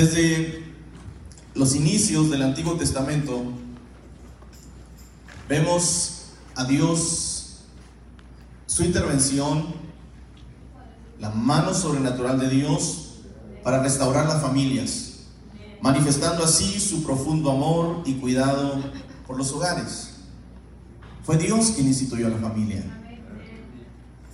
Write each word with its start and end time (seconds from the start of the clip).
Desde 0.00 0.64
los 1.52 1.74
inicios 1.74 2.30
del 2.30 2.40
Antiguo 2.40 2.72
Testamento 2.72 3.42
vemos 5.46 6.22
a 6.54 6.64
Dios, 6.64 7.66
su 8.64 8.82
intervención, 8.82 9.74
la 11.18 11.28
mano 11.28 11.74
sobrenatural 11.74 12.40
de 12.40 12.48
Dios 12.48 13.16
para 13.62 13.82
restaurar 13.82 14.26
las 14.26 14.40
familias, 14.40 15.16
manifestando 15.82 16.44
así 16.44 16.80
su 16.80 17.02
profundo 17.02 17.50
amor 17.50 18.02
y 18.06 18.14
cuidado 18.14 18.82
por 19.26 19.36
los 19.36 19.52
hogares. 19.52 20.12
Fue 21.26 21.36
Dios 21.36 21.72
quien 21.74 21.88
instituyó 21.88 22.30
la 22.30 22.38
familia. 22.38 22.82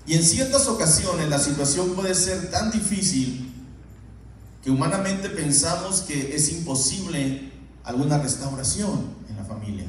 Y 0.07 0.15
en 0.15 0.23
ciertas 0.23 0.69
ocasiones 0.69 1.29
la 1.29 1.41
situación 1.41 1.97
puede 1.97 2.15
ser 2.15 2.53
tan 2.53 2.71
difícil 2.71 3.46
que 4.67 4.73
humanamente 4.73 5.31
pensamos 5.31 6.01
que 6.01 6.35
es 6.35 6.51
imposible 6.51 7.53
alguna 7.85 8.19
restauración 8.19 9.15
en 9.31 9.37
la 9.37 9.45
familia. 9.45 9.85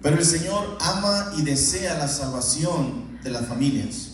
Pero 0.00 0.16
el 0.16 0.24
Señor 0.24 0.78
ama 0.80 1.30
y 1.36 1.42
desea 1.42 1.98
la 1.98 2.08
salvación 2.08 3.20
de 3.22 3.28
las 3.28 3.44
familias. 3.44 4.12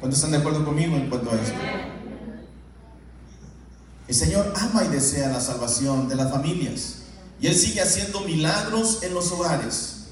¿Cuántos 0.00 0.18
están 0.18 0.32
de 0.32 0.38
acuerdo 0.38 0.64
conmigo 0.64 0.96
en 0.96 1.08
cuanto 1.08 1.30
a 1.30 1.34
esto? 1.36 1.54
El 4.08 4.14
Señor 4.16 4.52
ama 4.56 4.82
y 4.82 4.88
desea 4.88 5.28
la 5.28 5.40
salvación 5.40 6.08
de 6.08 6.16
las 6.16 6.32
familias. 6.32 7.02
Y 7.40 7.46
Él 7.46 7.54
sigue 7.54 7.80
haciendo 7.80 8.22
milagros 8.22 9.04
en 9.04 9.14
los 9.14 9.30
hogares. 9.30 10.06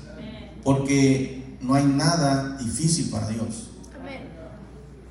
Porque 0.62 1.56
no 1.60 1.74
hay 1.74 1.86
nada 1.86 2.56
difícil 2.56 3.10
para 3.10 3.26
Dios. 3.30 3.67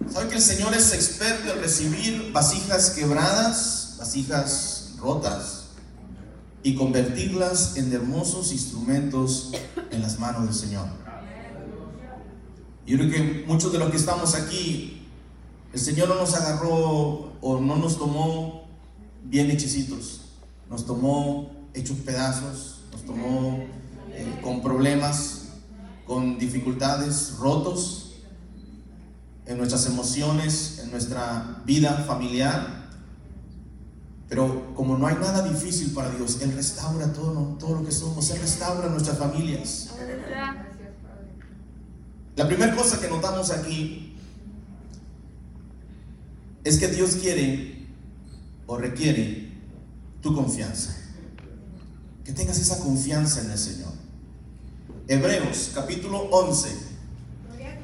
¿Sabe 0.05 0.29
que 0.29 0.35
el 0.35 0.41
Señor 0.41 0.73
es 0.73 0.93
experto 0.93 1.51
en 1.51 1.59
recibir 1.59 2.31
vasijas 2.31 2.91
quebradas, 2.91 3.95
vasijas 3.99 4.93
rotas, 4.99 5.65
y 6.63 6.75
convertirlas 6.75 7.77
en 7.77 7.91
hermosos 7.91 8.51
instrumentos 8.51 9.51
en 9.91 10.01
las 10.01 10.19
manos 10.19 10.45
del 10.45 10.53
Señor? 10.53 10.87
Yo 12.85 12.97
creo 12.97 13.11
que 13.11 13.43
muchos 13.47 13.73
de 13.73 13.79
los 13.79 13.89
que 13.91 13.97
estamos 13.97 14.33
aquí, 14.35 15.05
el 15.73 15.79
Señor 15.79 16.07
no 16.07 16.15
nos 16.15 16.33
agarró 16.35 17.33
o 17.41 17.59
no 17.59 17.75
nos 17.75 17.97
tomó 17.97 18.65
bien 19.23 19.51
hechicitos, 19.51 20.21
nos 20.69 20.85
tomó 20.85 21.51
hechos 21.73 21.97
pedazos, 21.97 22.81
nos 22.93 23.03
tomó 23.03 23.65
eh, 24.13 24.39
con 24.41 24.61
problemas, 24.61 25.47
con 26.05 26.39
dificultades, 26.39 27.33
rotos 27.39 28.06
en 29.47 29.57
nuestras 29.57 29.85
emociones, 29.85 30.79
en 30.83 30.91
nuestra 30.91 31.61
vida 31.65 32.03
familiar. 32.05 32.87
Pero 34.27 34.75
como 34.75 34.97
no 34.97 35.07
hay 35.07 35.15
nada 35.15 35.47
difícil 35.47 35.93
para 35.93 36.09
Dios, 36.09 36.41
Él 36.41 36.51
restaura 36.53 37.13
todo, 37.13 37.57
lo 37.59 37.85
que 37.85 37.91
somos, 37.91 38.29
Él 38.29 38.41
restaura 38.41 38.89
nuestras 38.89 39.17
familias. 39.17 39.89
La 42.35 42.47
primera 42.47 42.75
cosa 42.75 42.99
que 42.99 43.07
notamos 43.07 43.49
aquí 43.51 44.15
es 46.63 46.77
que 46.77 46.89
Dios 46.89 47.15
quiere 47.15 47.87
o 48.67 48.77
requiere 48.77 49.53
tu 50.21 50.35
confianza. 50.35 50.93
Que 52.25 52.33
tengas 52.33 52.59
esa 52.59 52.79
confianza 52.79 53.41
en 53.41 53.51
el 53.51 53.57
Señor. 53.57 53.93
Hebreos 55.07 55.71
capítulo 55.73 56.23
11 56.31 56.96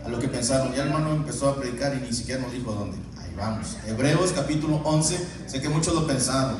a 0.03 0.09
lo 0.09 0.19
que 0.19 0.27
pensaron. 0.27 0.73
Ya 0.73 0.83
el 0.83 0.89
hermano 0.89 1.11
empezó 1.11 1.49
a 1.49 1.55
predicar 1.55 1.95
y 1.95 2.01
ni 2.01 2.13
siquiera 2.13 2.41
nos 2.41 2.51
dijo 2.51 2.73
dónde. 2.73 2.97
Ahí 3.17 3.33
vamos. 3.37 3.77
Hebreos 3.87 4.33
capítulo 4.33 4.81
11. 4.83 5.17
Sé 5.47 5.61
que 5.61 5.69
muchos 5.69 5.93
lo 5.93 6.05
pensaron. 6.05 6.57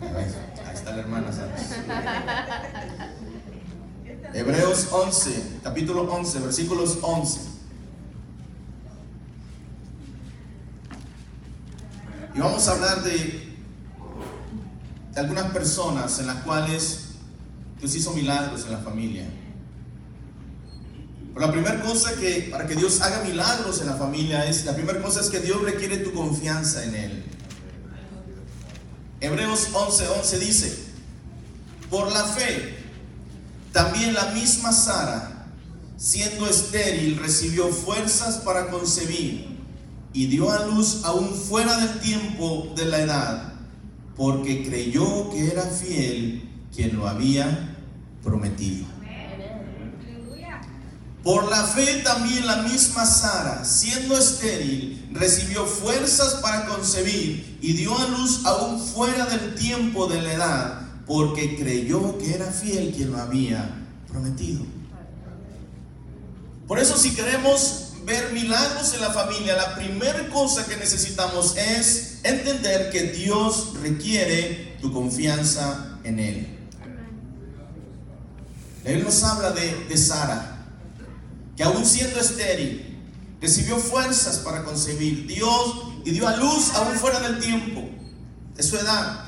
Ahí 0.00 0.74
está 0.74 0.92
la 0.92 1.00
hermana, 1.00 1.32
¿sabes? 1.32 1.72
Hebreos 4.34 4.88
11, 4.90 5.60
capítulo 5.62 6.02
11, 6.02 6.40
versículos 6.40 6.98
11. 7.00 7.40
Y 12.34 12.38
vamos 12.38 12.68
a 12.68 12.72
hablar 12.72 13.02
de, 13.02 13.56
de 15.14 15.20
algunas 15.20 15.50
personas 15.52 16.18
en 16.18 16.26
las 16.26 16.42
cuales 16.42 17.12
Dios 17.78 17.94
hizo 17.94 18.12
milagros 18.12 18.66
en 18.66 18.72
la 18.72 18.78
familia 18.78 19.26
la 21.36 21.52
primera 21.52 21.82
cosa 21.82 22.14
que, 22.14 22.48
para 22.50 22.66
que 22.66 22.74
Dios 22.74 23.00
haga 23.02 23.22
milagros 23.22 23.80
en 23.82 23.88
la 23.88 23.96
familia 23.96 24.46
es, 24.46 24.64
la 24.64 24.74
primera 24.74 25.02
cosa 25.02 25.20
es 25.20 25.28
que 25.28 25.40
Dios 25.40 25.60
requiere 25.62 25.98
tu 25.98 26.12
confianza 26.14 26.82
en 26.84 26.94
Él. 26.94 27.24
Hebreos 29.20 29.68
11:11 29.72 30.18
11 30.20 30.38
dice, 30.38 30.78
por 31.90 32.10
la 32.10 32.24
fe, 32.24 32.76
también 33.72 34.14
la 34.14 34.30
misma 34.30 34.72
Sara, 34.72 35.46
siendo 35.98 36.48
estéril, 36.48 37.18
recibió 37.18 37.68
fuerzas 37.68 38.36
para 38.38 38.68
concebir 38.68 39.58
y 40.14 40.26
dio 40.28 40.50
a 40.50 40.64
luz 40.66 41.02
aún 41.04 41.34
fuera 41.34 41.76
del 41.76 42.00
tiempo 42.00 42.72
de 42.74 42.86
la 42.86 43.00
edad, 43.00 43.52
porque 44.16 44.66
creyó 44.66 45.28
que 45.30 45.48
era 45.48 45.64
fiel 45.64 46.48
quien 46.74 46.96
lo 46.96 47.06
había 47.06 47.76
prometido. 48.22 48.95
Por 51.26 51.50
la 51.50 51.64
fe 51.64 52.02
también 52.04 52.46
la 52.46 52.58
misma 52.58 53.04
Sara, 53.04 53.64
siendo 53.64 54.16
estéril, 54.16 55.08
recibió 55.10 55.66
fuerzas 55.66 56.34
para 56.34 56.66
concebir 56.66 57.58
y 57.60 57.72
dio 57.72 57.98
a 57.98 58.06
luz 58.06 58.42
aún 58.44 58.80
fuera 58.80 59.26
del 59.26 59.56
tiempo 59.56 60.06
de 60.06 60.22
la 60.22 60.32
edad, 60.32 60.80
porque 61.04 61.56
creyó 61.56 62.16
que 62.18 62.32
era 62.32 62.46
fiel 62.52 62.94
quien 62.94 63.10
lo 63.10 63.18
había 63.18 63.68
prometido. 64.06 64.62
Por 66.68 66.78
eso 66.78 66.96
si 66.96 67.12
queremos 67.12 67.94
ver 68.04 68.32
milagros 68.32 68.94
en 68.94 69.00
la 69.00 69.10
familia, 69.10 69.56
la 69.56 69.74
primera 69.74 70.28
cosa 70.28 70.64
que 70.64 70.76
necesitamos 70.76 71.56
es 71.56 72.20
entender 72.22 72.90
que 72.90 73.02
Dios 73.02 73.72
requiere 73.82 74.76
tu 74.80 74.92
confianza 74.92 75.98
en 76.04 76.20
Él. 76.20 76.58
Él 78.84 79.02
nos 79.02 79.24
habla 79.24 79.50
de, 79.50 79.86
de 79.88 79.96
Sara 79.96 80.52
que 81.56 81.62
aún 81.62 81.84
siendo 81.84 82.20
estéril, 82.20 82.98
recibió 83.40 83.78
fuerzas 83.78 84.38
para 84.38 84.64
concebir. 84.64 85.26
Dios 85.26 85.82
y 86.04 86.10
dio 86.10 86.28
a 86.28 86.36
luz 86.36 86.72
aún 86.74 86.96
fuera 86.96 87.20
del 87.20 87.40
tiempo 87.40 87.82
de 88.54 88.62
su 88.62 88.76
edad. 88.76 89.24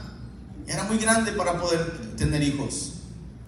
Era 0.66 0.84
muy 0.84 0.98
grande 0.98 1.32
para 1.32 1.60
poder 1.60 2.14
tener 2.16 2.42
hijos, 2.42 2.94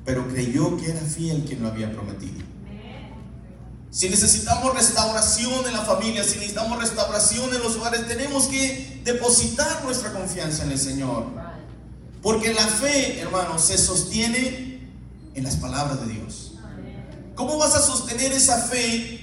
pero 0.04 0.26
creyó 0.26 0.76
que 0.76 0.90
era 0.90 1.00
fiel 1.00 1.44
quien 1.46 1.62
lo 1.62 1.68
había 1.68 1.92
prometido. 1.92 2.50
Si 3.90 4.08
necesitamos 4.08 4.72
restauración 4.74 5.66
en 5.66 5.72
la 5.72 5.84
familia, 5.84 6.22
si 6.22 6.36
necesitamos 6.36 6.78
restauración 6.78 7.52
en 7.52 7.60
los 7.60 7.76
hogares, 7.76 8.06
tenemos 8.06 8.46
que 8.46 9.00
depositar 9.04 9.84
nuestra 9.84 10.12
confianza 10.12 10.62
en 10.64 10.70
el 10.70 10.78
Señor. 10.78 11.26
Porque 12.22 12.54
la 12.54 12.66
fe, 12.66 13.18
hermano, 13.18 13.58
se 13.58 13.76
sostiene 13.76 14.88
en 15.34 15.44
las 15.44 15.56
palabras 15.56 16.06
de 16.06 16.12
Dios. 16.14 16.49
¿Cómo 17.40 17.56
vas 17.56 17.74
a 17.74 17.80
sostener 17.80 18.32
esa 18.32 18.58
fe 18.58 19.18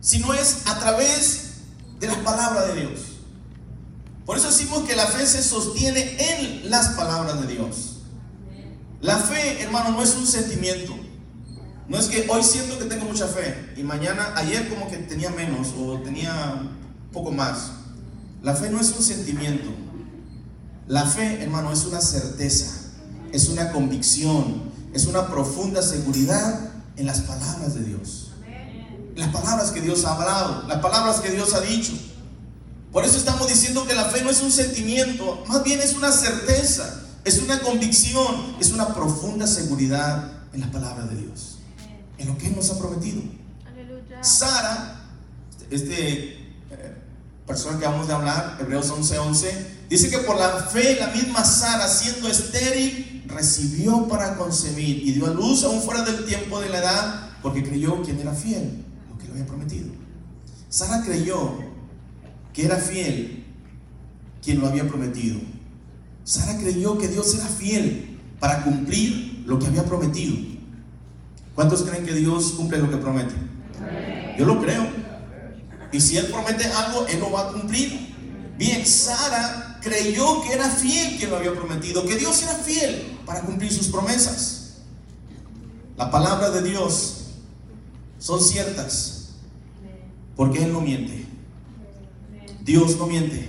si 0.00 0.20
no 0.20 0.32
es 0.32 0.62
a 0.64 0.78
través 0.78 1.56
de 2.00 2.06
las 2.06 2.16
palabras 2.16 2.68
de 2.68 2.80
Dios? 2.80 3.00
Por 4.24 4.38
eso 4.38 4.46
decimos 4.46 4.84
que 4.84 4.96
la 4.96 5.04
fe 5.04 5.26
se 5.26 5.42
sostiene 5.42 6.16
en 6.18 6.70
las 6.70 6.94
palabras 6.94 7.38
de 7.42 7.52
Dios. 7.52 7.98
La 9.02 9.18
fe, 9.18 9.60
hermano, 9.60 9.90
no 9.90 10.02
es 10.02 10.14
un 10.14 10.26
sentimiento. 10.26 10.94
No 11.86 11.98
es 11.98 12.06
que 12.06 12.26
hoy 12.30 12.42
siento 12.42 12.78
que 12.78 12.86
tengo 12.86 13.04
mucha 13.04 13.26
fe 13.26 13.74
y 13.76 13.82
mañana, 13.82 14.32
ayer 14.34 14.70
como 14.70 14.88
que 14.88 14.96
tenía 14.96 15.28
menos 15.28 15.68
o 15.78 15.98
tenía 15.98 16.62
poco 17.12 17.30
más. 17.30 17.72
La 18.42 18.54
fe 18.54 18.70
no 18.70 18.80
es 18.80 18.88
un 18.88 19.02
sentimiento. 19.02 19.68
La 20.88 21.04
fe, 21.04 21.42
hermano, 21.42 21.72
es 21.72 21.84
una 21.84 22.00
certeza, 22.00 22.72
es 23.32 23.50
una 23.50 23.70
convicción, 23.70 24.62
es 24.94 25.04
una 25.04 25.28
profunda 25.28 25.82
seguridad 25.82 26.71
en 26.96 27.06
las 27.06 27.20
palabras 27.22 27.74
de 27.74 27.84
Dios. 27.84 28.28
Las 29.16 29.28
palabras 29.28 29.70
que 29.70 29.80
Dios 29.80 30.04
ha 30.04 30.14
hablado, 30.14 30.66
las 30.68 30.78
palabras 30.78 31.20
que 31.20 31.30
Dios 31.30 31.52
ha 31.54 31.60
dicho. 31.60 31.92
Por 32.90 33.04
eso 33.04 33.18
estamos 33.18 33.48
diciendo 33.48 33.86
que 33.86 33.94
la 33.94 34.06
fe 34.06 34.22
no 34.22 34.30
es 34.30 34.42
un 34.42 34.52
sentimiento, 34.52 35.44
más 35.48 35.62
bien 35.64 35.80
es 35.80 35.94
una 35.94 36.12
certeza, 36.12 37.02
es 37.24 37.38
una 37.38 37.60
convicción, 37.60 38.56
es 38.60 38.70
una 38.70 38.94
profunda 38.94 39.46
seguridad 39.46 40.30
en 40.52 40.60
las 40.60 40.70
palabras 40.70 41.08
de 41.10 41.16
Dios, 41.16 41.58
en 42.18 42.28
lo 42.28 42.36
que 42.36 42.48
Él 42.48 42.56
nos 42.56 42.70
ha 42.70 42.78
prometido. 42.78 43.22
Sara, 44.20 45.00
este 45.70 46.41
persona 47.52 47.78
que 47.78 47.84
vamos 47.84 48.08
a 48.08 48.16
hablar, 48.16 48.56
Hebreos 48.58 48.90
11:11, 48.90 49.18
11, 49.18 49.66
dice 49.90 50.08
que 50.08 50.18
por 50.20 50.38
la 50.38 50.48
fe 50.72 50.96
la 50.98 51.08
misma 51.08 51.44
Sara, 51.44 51.86
siendo 51.86 52.26
estéril, 52.26 53.24
recibió 53.28 54.08
para 54.08 54.36
concebir 54.36 55.06
y 55.06 55.12
dio 55.12 55.26
a 55.26 55.34
luz 55.34 55.62
aún 55.62 55.82
fuera 55.82 56.02
del 56.02 56.24
tiempo 56.24 56.62
de 56.62 56.70
la 56.70 56.78
edad 56.78 57.30
porque 57.42 57.62
creyó 57.62 58.00
quien 58.00 58.18
era 58.20 58.32
fiel, 58.32 58.82
lo 59.10 59.18
que 59.18 59.26
le 59.26 59.32
había 59.32 59.46
prometido. 59.46 59.90
Sara 60.70 61.02
creyó 61.02 61.58
que 62.54 62.64
era 62.64 62.76
fiel 62.76 63.44
quien 64.42 64.58
lo 64.58 64.68
había 64.68 64.88
prometido. 64.88 65.38
Sara 66.24 66.56
creyó 66.56 66.96
que 66.96 67.08
Dios 67.08 67.34
era 67.34 67.44
fiel 67.44 68.18
para 68.40 68.64
cumplir 68.64 69.44
lo 69.44 69.58
que 69.58 69.66
había 69.66 69.84
prometido. 69.84 70.36
¿Cuántos 71.54 71.82
creen 71.82 72.06
que 72.06 72.14
Dios 72.14 72.52
cumple 72.52 72.78
lo 72.78 72.90
que 72.90 72.96
promete? 72.96 73.34
Yo 74.38 74.46
lo 74.46 74.58
creo. 74.58 75.01
Y 75.92 76.00
si 76.00 76.16
Él 76.16 76.26
promete 76.26 76.64
algo, 76.64 77.06
Él 77.06 77.20
lo 77.20 77.30
va 77.30 77.48
a 77.48 77.52
cumplir. 77.52 78.14
Bien, 78.56 78.84
Sara 78.86 79.78
creyó 79.82 80.42
que 80.42 80.52
era 80.54 80.68
fiel 80.68 81.18
quien 81.18 81.30
lo 81.30 81.36
había 81.36 81.54
prometido, 81.54 82.06
que 82.06 82.16
Dios 82.16 82.42
era 82.42 82.54
fiel 82.54 83.18
para 83.26 83.42
cumplir 83.42 83.72
sus 83.72 83.88
promesas. 83.88 84.78
La 85.96 86.10
palabra 86.10 86.50
de 86.50 86.62
Dios 86.62 87.26
son 88.18 88.42
ciertas 88.42 89.30
porque 90.36 90.64
Él 90.64 90.72
no 90.72 90.80
miente. 90.80 91.26
Dios 92.62 92.96
no 92.96 93.06
miente. 93.06 93.48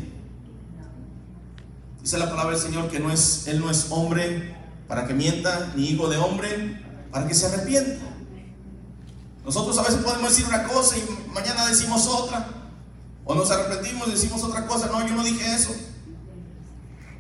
Dice 2.02 2.18
la 2.18 2.30
palabra 2.30 2.52
del 2.52 2.62
Señor 2.62 2.90
que 2.90 3.00
no 3.00 3.12
es, 3.12 3.48
Él 3.48 3.60
no 3.60 3.70
es 3.70 3.88
hombre 3.90 4.56
para 4.88 5.08
que 5.08 5.14
mienta, 5.14 5.74
ni 5.76 5.90
hijo 5.90 6.10
de 6.10 6.18
hombre 6.18 6.82
para 7.12 7.28
que 7.28 7.34
se 7.34 7.46
arrepienta. 7.46 8.13
Nosotros 9.46 9.78
a 9.78 9.84
veces 9.84 9.98
podemos 9.98 10.30
decir 10.30 10.46
una 10.46 10.64
cosa 10.64 10.98
y 10.98 11.30
mañana 11.34 11.68
decimos 11.68 12.08
otra. 12.08 12.48
O 13.26 13.36
nos 13.36 13.52
arrepentimos 13.52 14.08
y 14.08 14.12
decimos 14.12 14.44
otra 14.44 14.66
cosa. 14.68 14.88
No, 14.88 15.06
yo 15.08 15.16
no 15.16 15.24
dije 15.24 15.54
eso. 15.54 15.76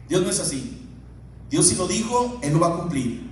Dios 0.08 0.22
no 0.22 0.30
es 0.30 0.40
así. 0.40 0.88
Dios 1.50 1.68
si 1.68 1.76
lo 1.76 1.88
dijo, 1.88 2.40
Él 2.42 2.54
lo 2.54 2.60
va 2.60 2.68
a 2.68 2.78
cumplir. 2.78 3.30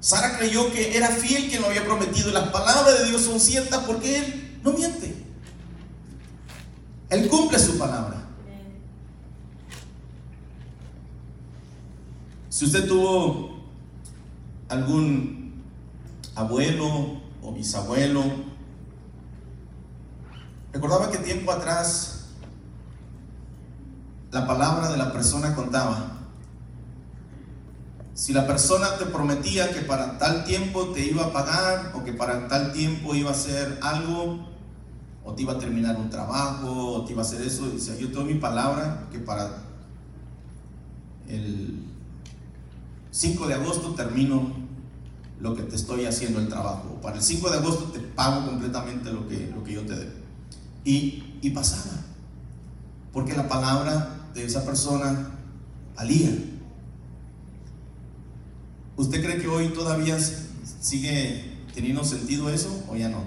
Sara 0.00 0.38
creyó 0.38 0.72
que 0.72 0.96
era 0.96 1.08
fiel 1.08 1.48
quien 1.48 1.60
lo 1.60 1.68
había 1.68 1.84
prometido. 1.84 2.30
Y 2.30 2.32
las 2.32 2.48
palabras 2.48 2.98
de 2.98 3.08
Dios 3.08 3.22
son 3.22 3.38
ciertas 3.38 3.84
porque 3.84 4.18
Él 4.18 4.60
no 4.64 4.72
miente. 4.72 5.14
Él 7.10 7.28
cumple 7.28 7.58
su 7.58 7.76
palabra. 7.78 8.24
Si 12.48 12.64
usted 12.64 12.86
tuvo 12.86 13.60
algún 14.68 15.62
abuelo 16.34 17.19
o 17.50 17.52
bisabuelo, 17.52 18.22
recordaba 20.72 21.10
que 21.10 21.18
tiempo 21.18 21.50
atrás 21.50 22.28
la 24.30 24.46
palabra 24.46 24.88
de 24.90 24.96
la 24.96 25.12
persona 25.12 25.54
contaba. 25.54 26.18
Si 28.14 28.32
la 28.32 28.46
persona 28.46 28.96
te 28.98 29.06
prometía 29.06 29.72
que 29.72 29.80
para 29.80 30.18
tal 30.18 30.44
tiempo 30.44 30.88
te 30.88 31.04
iba 31.04 31.24
a 31.24 31.32
pagar 31.32 31.92
o 31.94 32.04
que 32.04 32.12
para 32.12 32.46
tal 32.48 32.72
tiempo 32.72 33.14
iba 33.14 33.30
a 33.30 33.32
hacer 33.32 33.78
algo, 33.82 34.46
o 35.24 35.34
te 35.34 35.42
iba 35.42 35.54
a 35.54 35.58
terminar 35.58 35.96
un 35.96 36.10
trabajo, 36.10 36.94
o 36.94 37.04
te 37.04 37.12
iba 37.12 37.22
a 37.22 37.24
hacer 37.24 37.42
eso, 37.42 37.68
dice, 37.68 37.98
yo 37.98 38.08
tengo 38.08 38.24
mi 38.24 38.34
palabra 38.34 39.08
que 39.10 39.18
para 39.18 39.50
el 41.28 41.82
5 43.10 43.46
de 43.46 43.54
agosto 43.54 43.94
termino 43.94 44.59
lo 45.40 45.54
que 45.54 45.62
te 45.62 45.76
estoy 45.76 46.04
haciendo 46.04 46.38
el 46.38 46.48
trabajo. 46.48 47.00
Para 47.02 47.16
el 47.16 47.22
5 47.22 47.50
de 47.50 47.58
agosto 47.58 47.84
te 47.84 48.00
pago 48.00 48.46
completamente 48.46 49.10
lo 49.12 49.26
que, 49.26 49.50
lo 49.54 49.64
que 49.64 49.72
yo 49.72 49.82
te 49.82 49.96
debo. 49.96 50.12
Y, 50.84 51.38
y 51.40 51.50
pasaba. 51.50 51.96
Porque 53.12 53.34
la 53.34 53.48
palabra 53.48 54.28
de 54.34 54.44
esa 54.44 54.64
persona 54.64 55.30
valía. 55.96 56.30
¿Usted 58.96 59.22
cree 59.24 59.40
que 59.40 59.48
hoy 59.48 59.68
todavía 59.68 60.18
sigue 60.80 61.58
teniendo 61.74 62.04
sentido 62.04 62.50
eso 62.50 62.84
o 62.88 62.96
ya 62.96 63.08
no? 63.08 63.24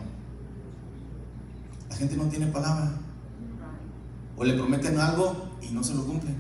La 1.89 1.95
gente 1.95 2.15
no 2.15 2.25
tiene 2.25 2.48
palabra. 2.48 2.92
O 4.38 4.44
le 4.44 4.54
prometen 4.54 5.00
algo 5.00 5.57
y 5.62 5.74
no 5.74 5.83
se 5.83 5.95
lo 5.95 6.06
cumplen. 6.06 6.36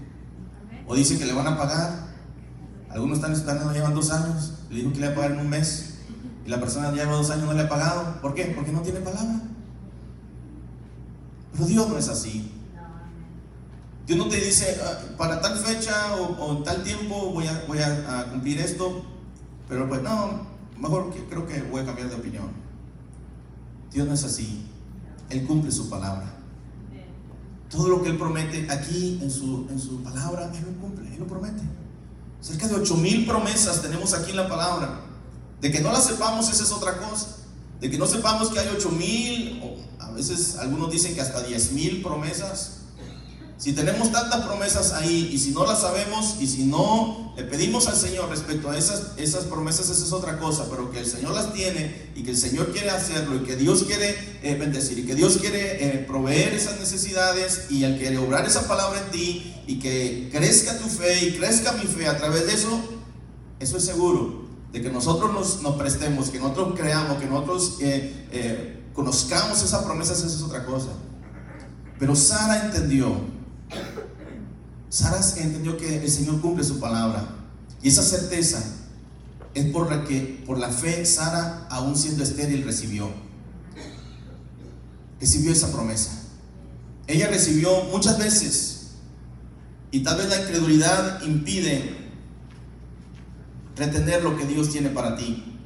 O 0.87 0.95
dicen 0.95 1.17
que 1.17 1.25
le 1.25 1.33
van 1.33 1.47
a 1.47 1.57
pagar 1.57 2.12
algunos 2.93 3.17
están 3.17 3.33
esperando, 3.33 3.73
llevan 3.73 3.95
dos 3.95 4.11
años, 4.11 4.53
le 4.69 4.77
dijo 4.77 4.91
que 4.91 4.99
le 4.99 5.05
iba 5.05 5.13
a 5.13 5.15
pagar 5.15 5.31
en 5.31 5.39
un 5.39 5.49
mes, 5.49 5.93
y 6.45 6.49
la 6.49 6.59
persona 6.59 6.91
lleva 6.91 7.13
dos 7.13 7.29
años 7.29 7.45
no 7.45 7.53
le 7.53 7.61
ha 7.61 7.69
pagado. 7.69 8.21
¿Por 8.21 8.33
qué? 8.33 8.53
Porque 8.55 8.71
no 8.71 8.81
tiene 8.81 8.99
palabra. 8.99 9.41
Pero 11.53 11.65
Dios 11.65 11.89
no 11.89 11.97
es 11.97 12.09
así. 12.09 12.51
Dios 14.05 14.19
no 14.19 14.27
te 14.27 14.35
dice, 14.35 14.77
ah, 14.83 15.15
para 15.17 15.39
tal 15.39 15.57
fecha 15.57 16.15
o, 16.17 16.61
tal 16.63 16.83
tiempo 16.83 17.31
voy, 17.31 17.47
a, 17.47 17.63
voy 17.67 17.79
a, 17.79 18.25
cumplir 18.29 18.59
esto, 18.59 19.01
pero 19.69 19.87
pues 19.87 20.01
no, 20.01 20.45
mejor 20.77 21.13
creo 21.29 21.47
que 21.47 21.61
voy 21.61 21.81
a 21.81 21.85
cambiar 21.85 22.09
de 22.09 22.15
opinión. 22.15 22.51
Dios 23.93 24.05
no 24.05 24.13
es 24.13 24.23
así. 24.25 24.67
Él 25.29 25.45
cumple 25.45 25.71
su 25.71 25.89
palabra. 25.89 26.33
Todo 27.69 27.87
lo 27.87 28.03
que 28.03 28.09
Él 28.09 28.17
promete 28.17 28.69
aquí 28.69 29.19
en 29.21 29.31
su, 29.31 29.67
en 29.69 29.79
su 29.79 30.03
palabra, 30.03 30.51
Él 30.53 30.65
lo 30.65 30.81
cumple, 30.81 31.13
Él 31.13 31.19
lo 31.19 31.27
promete. 31.27 31.63
Cerca 32.43 32.67
de 32.67 32.75
ocho 32.75 32.97
mil 32.97 33.25
promesas 33.25 33.81
tenemos 33.81 34.13
aquí 34.13 34.31
en 34.31 34.37
la 34.37 34.49
palabra. 34.49 34.99
De 35.61 35.71
que 35.71 35.79
no 35.79 35.93
las 35.93 36.03
sepamos, 36.03 36.49
esa 36.49 36.63
es 36.63 36.71
otra 36.71 36.97
cosa. 36.97 37.37
De 37.79 37.89
que 37.89 37.97
no 37.97 38.05
sepamos 38.05 38.49
que 38.49 38.59
hay 38.59 38.67
ocho 38.67 38.89
mil, 38.89 39.61
o 39.63 40.03
a 40.03 40.11
veces 40.11 40.57
algunos 40.57 40.91
dicen 40.91 41.15
que 41.15 41.21
hasta 41.21 41.41
diez 41.41 41.71
mil 41.71 42.03
promesas. 42.03 42.79
Si 43.63 43.71
tenemos 43.71 44.11
tantas 44.11 44.41
promesas 44.41 44.91
ahí 44.91 45.29
y 45.31 45.39
si 45.39 45.51
no 45.51 45.65
las 45.65 45.79
sabemos 45.79 46.35
y 46.41 46.47
si 46.47 46.65
no 46.65 47.33
le 47.37 47.43
pedimos 47.43 47.87
al 47.87 47.95
Señor 47.95 48.27
respecto 48.27 48.69
a 48.69 48.77
esas, 48.77 49.13
esas 49.15 49.45
promesas, 49.45 49.89
esa 49.89 50.03
es 50.03 50.11
otra 50.11 50.37
cosa, 50.37 50.65
pero 50.69 50.91
que 50.91 50.99
el 50.99 51.05
Señor 51.05 51.33
las 51.33 51.53
tiene 51.53 52.11
y 52.13 52.23
que 52.23 52.31
el 52.31 52.37
Señor 52.37 52.73
quiere 52.73 52.89
hacerlo 52.89 53.37
y 53.37 53.43
que 53.45 53.55
Dios 53.55 53.83
quiere 53.83 54.17
eh, 54.43 54.57
bendecir 54.59 54.99
y 54.99 55.05
que 55.05 55.15
Dios 55.15 55.37
quiere 55.37 55.81
eh, 55.81 55.99
proveer 55.99 56.53
esas 56.53 56.77
necesidades 56.77 57.67
y 57.69 57.85
el 57.85 57.97
quiere 57.97 58.17
obrar 58.17 58.45
esa 58.45 58.67
palabra 58.67 58.99
en 58.99 59.11
ti 59.11 59.55
y 59.65 59.79
que 59.79 60.27
crezca 60.29 60.77
tu 60.77 60.89
fe 60.89 61.27
y 61.27 61.37
crezca 61.37 61.71
mi 61.71 61.85
fe 61.85 62.09
a 62.09 62.17
través 62.17 62.45
de 62.45 62.55
eso, 62.55 62.81
eso 63.61 63.77
es 63.77 63.85
seguro, 63.85 64.43
de 64.73 64.81
que 64.81 64.89
nosotros 64.89 65.61
nos, 65.61 65.75
prestemos, 65.77 66.31
que 66.31 66.39
nosotros 66.39 66.73
creamos, 66.77 67.17
que 67.17 67.27
nosotros 67.27 67.77
eh, 67.79 68.83
conozcamos 68.93 69.63
esas 69.63 69.85
promesas, 69.85 70.17
esa 70.17 70.35
es 70.35 70.41
otra 70.41 70.65
cosa. 70.65 70.89
Pero 71.97 72.13
Sara 72.13 72.65
entendió 72.65 73.32
Sara 74.93 75.19
entendió 75.37 75.75
que 75.75 76.03
el 76.03 76.11
Señor 76.11 76.39
cumple 76.39 76.63
su 76.63 76.79
palabra. 76.79 77.27
Y 77.81 77.87
esa 77.87 78.03
certeza 78.03 78.63
es 79.55 79.65
por 79.71 79.89
la 79.89 80.03
que, 80.03 80.43
por 80.45 80.59
la 80.59 80.69
fe, 80.69 81.03
Sara, 81.03 81.65
aún 81.71 81.95
siendo 81.95 82.21
estéril, 82.21 82.63
recibió. 82.63 83.09
Recibió 85.19 85.51
esa 85.51 85.71
promesa. 85.71 86.11
Ella 87.07 87.25
recibió 87.25 87.85
muchas 87.85 88.19
veces. 88.19 88.89
Y 89.89 90.03
tal 90.03 90.15
vez 90.17 90.29
la 90.29 90.41
incredulidad 90.41 91.23
impide 91.23 92.11
retener 93.75 94.21
lo 94.21 94.37
que 94.37 94.45
Dios 94.45 94.69
tiene 94.69 94.89
para 94.89 95.17
ti. 95.17 95.57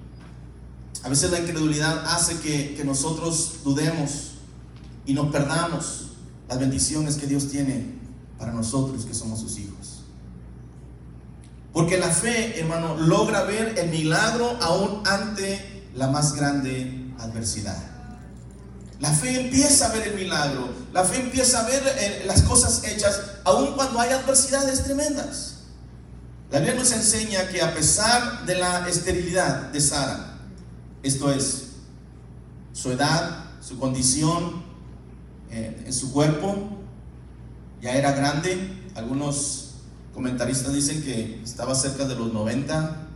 A 1.04 1.10
veces 1.10 1.32
la 1.32 1.40
incredulidad 1.42 2.06
hace 2.16 2.40
que, 2.40 2.76
que 2.76 2.86
nosotros 2.86 3.56
dudemos 3.66 4.36
y 5.06 5.14
nos 5.14 5.34
perdamos 5.34 6.12
las 6.48 6.58
bendiciones 6.58 7.18
que 7.18 7.28
Dios 7.28 7.50
tiene 7.50 7.97
para 8.38 8.52
nosotros 8.52 9.06
que 9.06 9.14
somos 9.14 9.40
sus 9.40 9.58
hijos. 9.58 10.04
Porque 11.74 11.98
la 11.98 12.10
fe, 12.10 12.60
hermano, 12.60 12.98
logra 12.98 13.44
ver 13.44 13.78
el 13.78 13.90
milagro 13.90 14.58
aún 14.62 15.04
ante 15.06 15.86
la 15.94 16.08
más 16.08 16.34
grande 16.34 17.14
adversidad. 17.20 17.78
La 19.00 19.12
fe 19.12 19.42
empieza 19.42 19.88
a 19.88 19.94
ver 19.94 20.08
el 20.08 20.16
milagro, 20.16 20.70
la 20.92 21.04
fe 21.04 21.22
empieza 21.22 21.60
a 21.60 21.68
ver 21.68 21.84
eh, 22.00 22.24
las 22.26 22.42
cosas 22.42 22.84
hechas 22.84 23.22
aún 23.44 23.74
cuando 23.76 24.00
hay 24.00 24.10
adversidades 24.10 24.84
tremendas. 24.84 25.58
La 26.50 26.60
Biblia 26.60 26.80
nos 26.80 26.92
enseña 26.94 27.48
que 27.50 27.62
a 27.62 27.76
pesar 27.76 28.46
de 28.46 28.56
la 28.56 28.88
esterilidad 28.88 29.70
de 29.72 29.82
Sara, 29.82 30.40
esto 31.04 31.32
es, 31.32 31.64
su 32.74 32.92
edad, 32.92 33.46
su 33.62 33.78
condición 33.78 34.64
eh, 35.52 35.84
en 35.86 35.94
su 35.94 36.12
cuerpo, 36.12 36.77
ya 37.82 37.96
era 37.96 38.12
grande. 38.12 38.58
Algunos 38.96 39.76
comentaristas 40.14 40.74
dicen 40.74 41.04
que 41.04 41.42
estaba 41.44 41.76
cerca 41.76 42.06
de 42.06 42.16
los 42.16 42.34
90. 42.34 43.08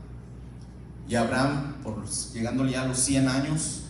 Y 1.08 1.16
Abraham, 1.16 1.78
por, 1.84 2.08
llegándole 2.34 2.78
a 2.78 2.86
los 2.86 3.00
100 3.00 3.28
años. 3.28 3.82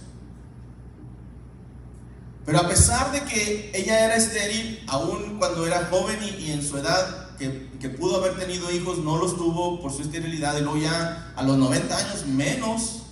Pero 2.46 2.60
a 2.60 2.68
pesar 2.68 3.12
de 3.12 3.22
que 3.22 3.72
ella 3.74 4.06
era 4.06 4.16
estéril, 4.16 4.84
aún 4.88 5.38
cuando 5.38 5.68
era 5.68 5.86
joven 5.92 6.18
y, 6.40 6.52
en 6.52 6.64
su 6.64 6.78
edad, 6.78 7.36
que, 7.38 7.70
que, 7.80 7.90
pudo 7.90 8.18
haber 8.18 8.38
tenido 8.38 8.72
hijos, 8.72 8.98
no 8.98 9.18
los 9.18 9.38
tuvo 9.38 9.80
por 9.80 9.92
su 9.92 10.02
esterilidad. 10.02 10.58
Y 10.58 10.62
luego 10.62 10.78
ya 10.78 11.34
a 11.36 11.44
los 11.44 11.58
90 11.58 11.96
años 11.96 12.26
menos, 12.26 13.04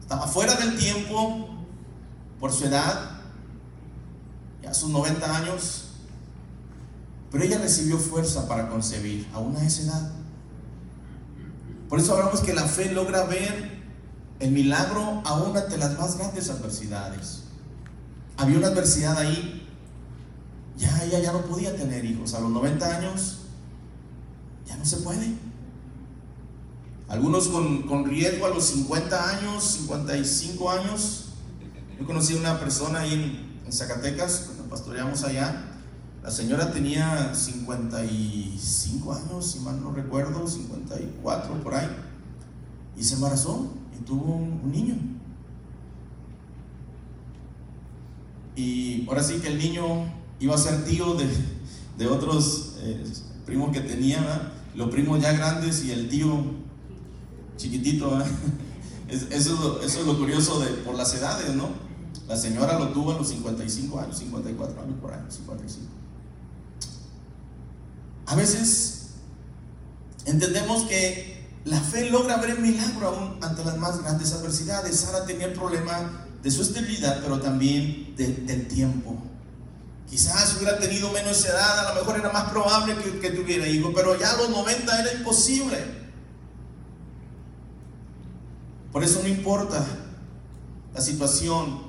estaba 0.00 0.28
fuera 0.28 0.54
del 0.54 0.78
tiempo 0.78 1.48
por 2.38 2.52
su 2.52 2.66
edad. 2.66 3.22
Ya 4.62 4.70
a 4.70 4.74
sus 4.74 4.90
90 4.90 5.36
años, 5.36 5.85
pero 7.36 7.48
ella 7.48 7.58
recibió 7.58 7.98
fuerza 7.98 8.48
para 8.48 8.70
concebir, 8.70 9.28
aún 9.34 9.54
a 9.58 9.66
esa 9.66 9.82
edad. 9.82 10.10
Por 11.86 12.00
eso 12.00 12.14
hablamos 12.14 12.40
que 12.40 12.54
la 12.54 12.62
fe 12.62 12.90
logra 12.90 13.24
ver 13.24 13.82
el 14.40 14.52
milagro 14.52 15.20
aún 15.22 15.54
ante 15.54 15.76
las 15.76 15.98
más 15.98 16.16
grandes 16.16 16.48
adversidades. 16.48 17.42
Había 18.38 18.56
una 18.56 18.68
adversidad 18.68 19.18
ahí, 19.18 19.68
ya 20.78 21.04
ella 21.04 21.18
ya 21.18 21.32
no 21.32 21.42
podía 21.42 21.76
tener 21.76 22.06
hijos. 22.06 22.32
A 22.32 22.40
los 22.40 22.48
90 22.48 22.96
años 22.96 23.40
ya 24.66 24.78
no 24.78 24.86
se 24.86 24.96
puede. 24.96 25.34
Algunos 27.06 27.48
con, 27.48 28.06
riesgo 28.06 28.46
a 28.46 28.48
los 28.48 28.64
50 28.64 29.28
años, 29.28 29.62
55 29.62 30.70
años. 30.70 31.26
Yo 32.00 32.06
conocí 32.06 32.34
a 32.34 32.38
una 32.38 32.58
persona 32.58 33.00
ahí 33.00 33.60
en 33.62 33.70
Zacatecas, 33.70 34.44
cuando 34.46 34.70
pastoreamos 34.70 35.22
allá. 35.22 35.75
La 36.26 36.32
señora 36.32 36.72
tenía 36.72 37.32
55 37.32 39.12
años, 39.12 39.46
si 39.46 39.60
mal 39.60 39.80
no 39.80 39.92
recuerdo, 39.92 40.44
54 40.48 41.62
por 41.62 41.72
ahí. 41.72 41.88
Y 42.96 43.04
se 43.04 43.14
embarazó 43.14 43.72
y 43.96 44.02
tuvo 44.02 44.34
un 44.34 44.72
niño. 44.72 44.96
Y 48.56 49.06
ahora 49.06 49.22
sí 49.22 49.34
que 49.34 49.46
el 49.46 49.58
niño 49.58 50.12
iba 50.40 50.56
a 50.56 50.58
ser 50.58 50.84
tío 50.84 51.14
de, 51.14 52.06
otros 52.08 52.74
eh, 52.80 53.04
primos 53.44 53.70
que 53.70 53.82
tenía, 53.82 54.52
los 54.74 54.90
primos 54.90 55.22
ya 55.22 55.30
grandes 55.30 55.84
y 55.84 55.92
el 55.92 56.08
tío 56.08 56.42
chiquitito. 57.56 58.20
eso, 59.08 59.80
es 59.80 60.04
lo 60.04 60.18
curioso 60.18 60.58
de, 60.58 60.70
por 60.82 60.96
las 60.96 61.14
edades, 61.14 61.54
¿no? 61.54 61.68
La 62.26 62.36
señora 62.36 62.80
lo 62.80 62.88
tuvo 62.88 63.12
a 63.12 63.18
los 63.18 63.28
55 63.28 64.00
años, 64.00 64.18
54 64.18 64.82
años 64.82 64.96
por 65.00 65.12
año, 65.14 65.30
55. 65.30 65.95
A 68.26 68.34
veces 68.34 69.10
entendemos 70.24 70.84
que 70.84 71.36
la 71.64 71.80
fe 71.80 72.10
logra 72.10 72.36
ver 72.36 72.58
milagro 72.58 73.08
aún 73.08 73.38
ante 73.42 73.64
las 73.64 73.76
más 73.78 74.02
grandes 74.02 74.32
adversidades. 74.32 75.00
Sara 75.00 75.24
tenía 75.24 75.46
el 75.46 75.52
problema 75.52 76.26
de 76.42 76.50
su 76.50 76.62
esterilidad, 76.62 77.20
pero 77.22 77.40
también 77.40 78.14
del 78.16 78.68
tiempo. 78.68 79.16
Quizás 80.08 80.56
hubiera 80.56 80.78
tenido 80.78 81.10
menos 81.10 81.44
edad, 81.44 81.80
a 81.80 81.94
lo 81.94 82.00
mejor 82.00 82.20
era 82.20 82.30
más 82.30 82.50
probable 82.50 82.96
que, 82.96 83.18
que 83.18 83.30
tuviera 83.30 83.66
hijos, 83.66 83.90
pero 83.94 84.16
ya 84.18 84.30
a 84.30 84.36
los 84.36 84.50
90 84.50 85.00
era 85.00 85.12
imposible. 85.14 85.78
Por 88.92 89.02
eso 89.02 89.20
no 89.22 89.28
importa 89.28 89.84
la 90.94 91.00
situación 91.00 91.86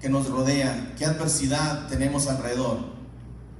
que 0.00 0.08
nos 0.08 0.28
rodea, 0.28 0.94
qué 0.96 1.04
adversidad 1.04 1.88
tenemos 1.88 2.28
alrededor, 2.28 2.87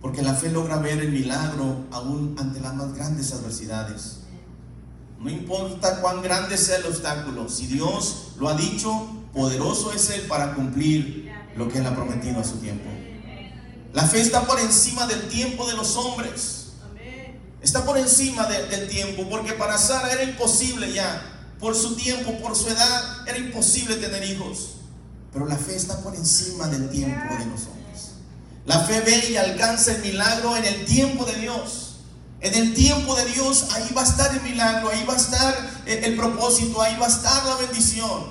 porque 0.01 0.23
la 0.23 0.35
fe 0.35 0.51
logra 0.51 0.77
ver 0.79 0.99
el 0.99 1.13
milagro 1.13 1.87
aún 1.91 2.37
ante 2.39 2.61
las 2.61 2.75
más 2.75 2.95
grandes 2.95 3.33
adversidades. 3.33 4.19
No 5.19 5.29
importa 5.29 6.01
cuán 6.01 6.23
grande 6.23 6.57
sea 6.57 6.77
el 6.77 6.87
obstáculo, 6.87 7.49
si 7.49 7.67
Dios 7.67 8.33
lo 8.39 8.49
ha 8.49 8.55
dicho, 8.55 9.09
poderoso 9.33 9.93
es 9.93 10.11
Él 10.11 10.23
para 10.23 10.55
cumplir 10.55 11.33
lo 11.57 11.69
que 11.69 11.79
Él 11.79 11.87
ha 11.87 11.95
prometido 11.95 12.41
a 12.41 12.45
su 12.45 12.57
tiempo. 12.59 12.89
La 13.93 14.05
fe 14.05 14.21
está 14.21 14.47
por 14.47 14.61
encima 14.61 15.07
del 15.07 15.29
tiempo 15.29 15.67
de 15.67 15.75
los 15.75 15.97
hombres. 15.97 16.59
Está 17.61 17.85
por 17.85 17.99
encima 17.99 18.47
del 18.47 18.89
tiempo, 18.89 19.29
porque 19.29 19.55
para 19.55 19.77
Sara 19.77 20.13
era 20.13 20.23
imposible 20.23 20.93
ya. 20.93 21.21
Por 21.59 21.75
su 21.75 21.97
tiempo, 21.97 22.39
por 22.41 22.55
su 22.55 22.69
edad, 22.69 23.27
era 23.27 23.39
imposible 23.39 23.97
tener 23.97 24.23
hijos. 24.23 24.77
Pero 25.33 25.47
la 25.47 25.57
fe 25.57 25.75
está 25.75 26.01
por 26.01 26.15
encima 26.15 26.69
del 26.69 26.89
tiempo 26.91 27.35
de 27.37 27.47
los 27.47 27.67
hombres. 27.67 27.88
La 28.69 28.81
fe 28.81 29.01
ve 29.01 29.31
y 29.31 29.37
alcanza 29.39 29.93
el 29.93 30.03
milagro 30.03 30.55
en 30.55 30.65
el 30.67 30.85
tiempo 30.85 31.25
de 31.25 31.37
Dios. 31.37 32.01
En 32.43 32.55
el 32.55 32.75
tiempo 32.75 33.17
de 33.17 33.25
Dios, 33.25 33.69
ahí 33.73 33.91
va 33.97 34.03
a 34.03 34.05
estar 34.05 34.33
el 34.37 34.43
milagro, 34.43 34.91
ahí 34.91 35.05
va 35.09 35.15
a 35.15 35.17
estar 35.17 35.55
el 35.87 36.17
propósito, 36.17 36.83
ahí 36.83 36.95
va 37.01 37.07
a 37.07 37.09
estar 37.09 37.47
la 37.47 37.57
bendición. 37.57 38.25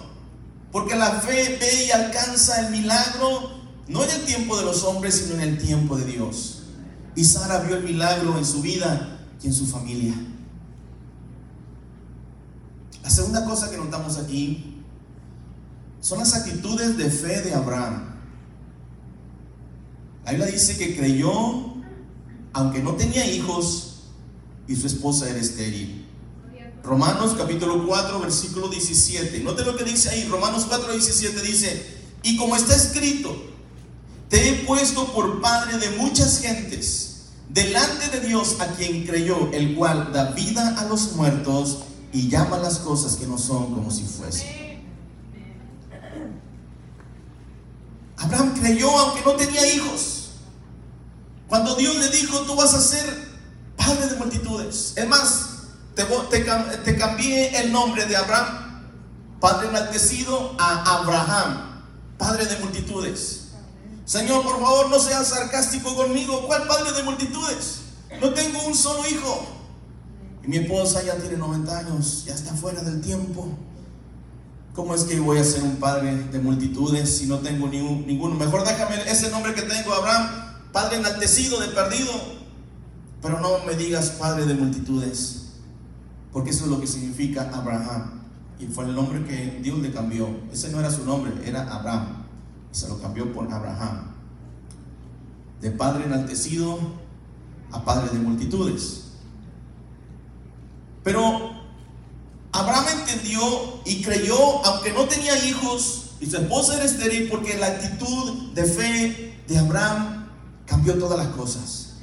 Porque 0.71 0.95
la 0.95 1.09
fe 1.21 1.57
ve 1.59 1.85
y 1.85 1.91
alcanza 1.91 2.61
el 2.61 2.69
milagro 2.69 3.57
no 3.87 4.03
en 4.03 4.11
el 4.11 4.25
tiempo 4.25 4.55
de 4.57 4.65
los 4.65 4.83
hombres, 4.83 5.15
sino 5.15 5.33
en 5.33 5.41
el 5.41 5.57
tiempo 5.57 5.97
de 5.97 6.05
Dios. 6.05 6.65
Y 7.15 7.23
Sara 7.23 7.61
vio 7.61 7.77
el 7.77 7.83
milagro 7.83 8.37
en 8.37 8.45
su 8.45 8.61
vida 8.61 9.25
y 9.41 9.47
en 9.47 9.53
su 9.53 9.65
familia. 9.65 10.13
La 13.01 13.09
segunda 13.09 13.43
cosa 13.43 13.71
que 13.71 13.77
notamos 13.77 14.19
aquí 14.19 14.83
son 15.99 16.19
las 16.19 16.35
actitudes 16.35 16.95
de 16.95 17.09
fe 17.09 17.41
de 17.41 17.55
Abraham. 17.55 18.16
La 20.35 20.45
dice 20.45 20.77
que 20.77 20.95
creyó, 20.95 21.31
aunque 22.53 22.79
no 22.83 22.95
tenía 22.95 23.25
hijos, 23.25 24.01
y 24.67 24.75
su 24.75 24.85
esposa 24.85 25.29
era 25.29 25.39
estéril. 25.39 26.05
Romanos 26.83 27.35
capítulo 27.37 27.87
4, 27.87 28.19
versículo 28.19 28.67
17. 28.67 29.39
Note 29.39 29.63
lo 29.63 29.75
que 29.77 29.85
dice 29.85 30.09
ahí. 30.09 30.27
Romanos 30.29 30.65
4, 30.67 30.91
17 30.91 31.41
dice, 31.41 31.97
y 32.23 32.35
como 32.37 32.55
está 32.55 32.75
escrito, 32.75 33.35
te 34.29 34.49
he 34.49 34.53
puesto 34.65 35.11
por 35.13 35.41
padre 35.41 35.77
de 35.77 35.97
muchas 35.97 36.41
gentes, 36.41 37.27
delante 37.49 38.09
de 38.09 38.27
Dios 38.27 38.57
a 38.59 38.67
quien 38.67 39.05
creyó, 39.05 39.51
el 39.53 39.75
cual 39.75 40.11
da 40.11 40.31
vida 40.31 40.77
a 40.77 40.85
los 40.85 41.13
muertos 41.13 41.83
y 42.11 42.29
llama 42.29 42.57
las 42.57 42.79
cosas 42.79 43.15
que 43.15 43.25
no 43.25 43.37
son 43.37 43.73
como 43.73 43.89
si 43.89 44.03
fuesen. 44.03 44.67
Abraham 48.17 48.53
creyó 48.59 48.89
aunque 48.89 49.23
no 49.23 49.33
tenía 49.33 49.73
hijos. 49.73 50.16
Cuando 51.47 51.75
Dios 51.75 51.95
le 51.95 52.09
dijo, 52.09 52.41
tú 52.41 52.55
vas 52.55 52.73
a 52.73 52.81
ser 52.81 53.27
padre 53.75 54.07
de 54.07 54.15
multitudes. 54.17 54.93
Es 54.95 55.07
más, 55.07 55.49
te, 55.95 56.95
cambié 56.97 57.61
el 57.61 57.71
nombre 57.71 58.05
de 58.05 58.17
Abraham, 58.17 58.83
padre 59.39 59.69
enaltecido, 59.69 60.55
a 60.59 60.99
Abraham, 60.99 61.83
padre 62.17 62.45
de 62.45 62.57
multitudes. 62.57 63.45
Señor, 64.05 64.43
por 64.43 64.61
favor, 64.61 64.89
no 64.89 64.99
seas 64.99 65.27
sarcástico 65.27 65.95
conmigo. 65.95 66.47
¿Cuál 66.47 66.67
padre 66.67 66.91
de 66.93 67.03
multitudes? 67.03 67.79
No 68.21 68.33
tengo 68.33 68.61
un 68.63 68.75
solo 68.75 69.07
hijo. 69.07 69.47
Y 70.43 70.47
mi 70.47 70.57
esposa 70.57 71.03
ya 71.03 71.15
tiene 71.15 71.37
90 71.37 71.77
años, 71.77 72.23
ya 72.25 72.33
está 72.33 72.53
fuera 72.53 72.81
del 72.81 73.01
tiempo. 73.01 73.49
¿Cómo 74.73 74.93
es 74.93 75.03
que 75.03 75.19
voy 75.19 75.39
a 75.39 75.43
ser 75.43 75.63
un 75.63 75.77
padre 75.77 76.13
de 76.15 76.39
multitudes 76.39 77.17
si 77.17 77.25
no 77.25 77.39
tengo 77.39 77.67
ninguno? 77.67 78.35
Mejor 78.35 78.63
déjame 78.65 79.09
ese 79.09 79.29
nombre 79.31 79.53
que 79.55 79.63
tengo, 79.63 79.91
Abraham, 79.93 80.46
padre 80.77 80.97
enaltecido, 80.97 81.59
de 81.59 81.69
perdido. 81.69 82.11
Pero 83.19 83.39
no 83.39 83.65
me 83.65 83.73
digas 83.73 84.11
padre 84.11 84.45
de 84.45 84.53
multitudes 84.53 85.45
porque 86.31 86.51
eso 86.51 86.65
es 86.65 86.69
lo 86.69 86.79
que 86.79 86.85
significa 86.85 87.49
Abraham. 87.51 88.21
Y 88.59 88.67
fue 88.67 88.85
el 88.85 88.93
nombre 88.93 89.25
que 89.25 89.59
Dios 89.63 89.79
le 89.79 89.91
cambió. 89.91 90.29
Ese 90.53 90.69
no 90.69 90.79
era 90.79 90.91
su 90.91 91.03
nombre, 91.03 91.31
era 91.43 91.63
Abraham. 91.73 92.25
Se 92.71 92.87
lo 92.87 93.01
cambió 93.01 93.33
por 93.33 93.51
Abraham. 93.51 94.11
De 95.61 95.71
padre 95.71 96.05
enaltecido 96.05 96.77
a 97.71 97.83
padre 97.83 98.11
de 98.11 98.19
multitudes. 98.19 99.13
Pero 101.03 101.53
Abraham 102.51 102.85
entendió 102.99 103.41
y 103.83 104.03
creyó, 104.03 104.63
aunque 104.63 104.93
no 104.93 105.05
tenía 105.05 105.43
hijos, 105.45 106.11
y 106.19 106.27
su 106.27 106.37
esposa 106.37 106.75
era 106.75 106.85
estéril, 106.85 107.29
porque 107.29 107.57
la 107.57 107.65
actitud 107.65 108.53
de 108.53 108.63
fe 108.63 109.41
de 109.47 109.57
Abraham 109.57 110.16
cambió 110.67 110.99
todas 110.99 111.17
las 111.17 111.35
cosas. 111.35 111.93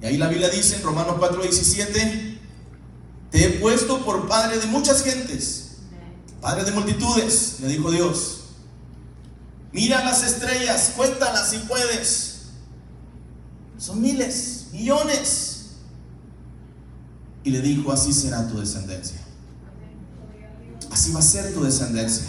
Y 0.00 0.06
ahí 0.06 0.16
la 0.16 0.28
Biblia 0.28 0.48
dice 0.48 0.76
en 0.76 0.82
Romanos 0.82 1.16
4:17, 1.18 2.38
te 3.30 3.44
he 3.44 3.50
puesto 3.60 4.02
por 4.04 4.26
padre 4.26 4.58
de 4.58 4.66
muchas 4.66 5.02
gentes, 5.02 5.72
padre 6.40 6.64
de 6.64 6.72
multitudes, 6.72 7.56
le 7.60 7.68
dijo 7.68 7.90
Dios. 7.90 8.36
Mira 9.72 10.02
las 10.04 10.22
estrellas, 10.22 10.94
cuéntalas 10.96 11.50
si 11.50 11.58
puedes. 11.58 12.40
Son 13.78 14.00
miles, 14.00 14.66
millones. 14.72 15.56
Y 17.44 17.50
le 17.50 17.62
dijo, 17.62 17.92
así 17.92 18.12
será 18.12 18.46
tu 18.48 18.58
descendencia. 18.58 19.18
Así 20.90 21.12
va 21.12 21.20
a 21.20 21.22
ser 21.22 21.54
tu 21.54 21.62
descendencia. 21.62 22.26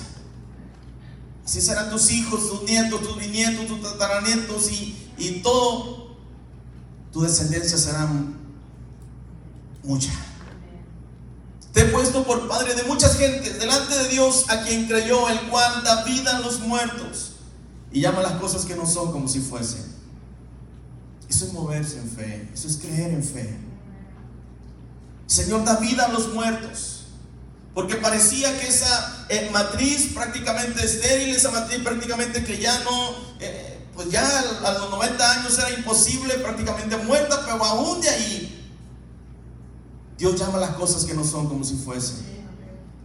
Así 1.52 1.60
serán 1.60 1.90
tus 1.90 2.10
hijos, 2.12 2.50
tus 2.50 2.64
nietos, 2.64 3.02
tus 3.02 3.18
bisnietos, 3.18 3.68
tus 3.68 3.82
tataranietos 3.82 4.72
y, 4.72 4.96
y 5.18 5.42
todo. 5.42 6.16
Tu 7.12 7.24
descendencia 7.24 7.78
será 7.78 8.10
mucha. 9.84 10.14
Te 11.74 11.82
he 11.82 11.86
puesto 11.88 12.24
por 12.24 12.48
padre 12.48 12.74
de 12.74 12.84
muchas 12.84 13.18
gentes, 13.18 13.60
delante 13.60 13.94
de 13.98 14.08
Dios 14.08 14.46
a 14.48 14.64
quien 14.64 14.88
creyó, 14.88 15.28
el 15.28 15.50
cual 15.50 15.84
da 15.84 16.06
vida 16.06 16.38
a 16.38 16.40
los 16.40 16.62
muertos 16.62 17.34
y 17.92 18.00
llama 18.00 18.22
las 18.22 18.40
cosas 18.40 18.64
que 18.64 18.78
no 18.78 18.86
son 18.86 19.12
como 19.12 19.28
si 19.28 19.42
fuesen. 19.42 19.84
Eso 21.28 21.48
es 21.48 21.52
moverse 21.52 21.98
en 21.98 22.10
fe, 22.10 22.50
eso 22.54 22.70
es 22.70 22.78
creer 22.78 23.12
en 23.12 23.26
fe. 23.26 23.60
Señor 25.28 25.66
da 25.66 25.76
vida 25.82 26.06
a 26.06 26.12
los 26.14 26.34
muertos, 26.34 27.01
porque 27.74 27.96
parecía 27.96 28.60
que 28.60 28.68
esa 28.68 29.26
eh, 29.30 29.50
matriz 29.52 30.12
prácticamente 30.14 30.86
estéril, 30.86 31.36
esa 31.36 31.52
matriz 31.52 31.80
prácticamente 31.82 32.44
que 32.44 32.58
ya 32.58 32.78
no, 32.80 33.16
eh, 33.40 33.88
pues 33.94 34.10
ya 34.10 34.26
a 34.64 34.74
los 34.74 34.90
90 34.90 35.32
años 35.32 35.58
era 35.58 35.72
imposible, 35.72 36.36
prácticamente 36.36 36.98
muerta, 36.98 37.42
pero 37.46 37.64
aún 37.64 38.02
de 38.02 38.10
ahí 38.10 38.62
Dios 40.18 40.40
llama 40.40 40.60
las 40.60 40.72
cosas 40.72 41.06
que 41.06 41.14
no 41.14 41.24
son 41.24 41.48
como 41.48 41.64
si 41.64 41.76
fuesen. 41.76 42.30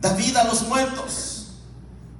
Da 0.00 0.12
vida 0.12 0.42
a 0.42 0.44
los 0.44 0.62
muertos. 0.68 1.46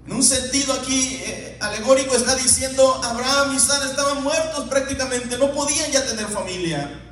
En 0.07 0.15
un 0.15 0.23
sentido 0.23 0.73
aquí 0.73 1.21
eh, 1.23 1.59
alegórico 1.61 2.15
está 2.15 2.35
diciendo, 2.37 3.01
Abraham 3.05 3.55
y 3.57 3.59
Sara 3.59 3.87
estaban 3.87 4.23
muertos 4.23 4.69
prácticamente, 4.69 5.37
no 5.37 5.53
podían 5.53 5.91
ya 5.91 6.07
tener 6.07 6.27
familia. 6.29 7.03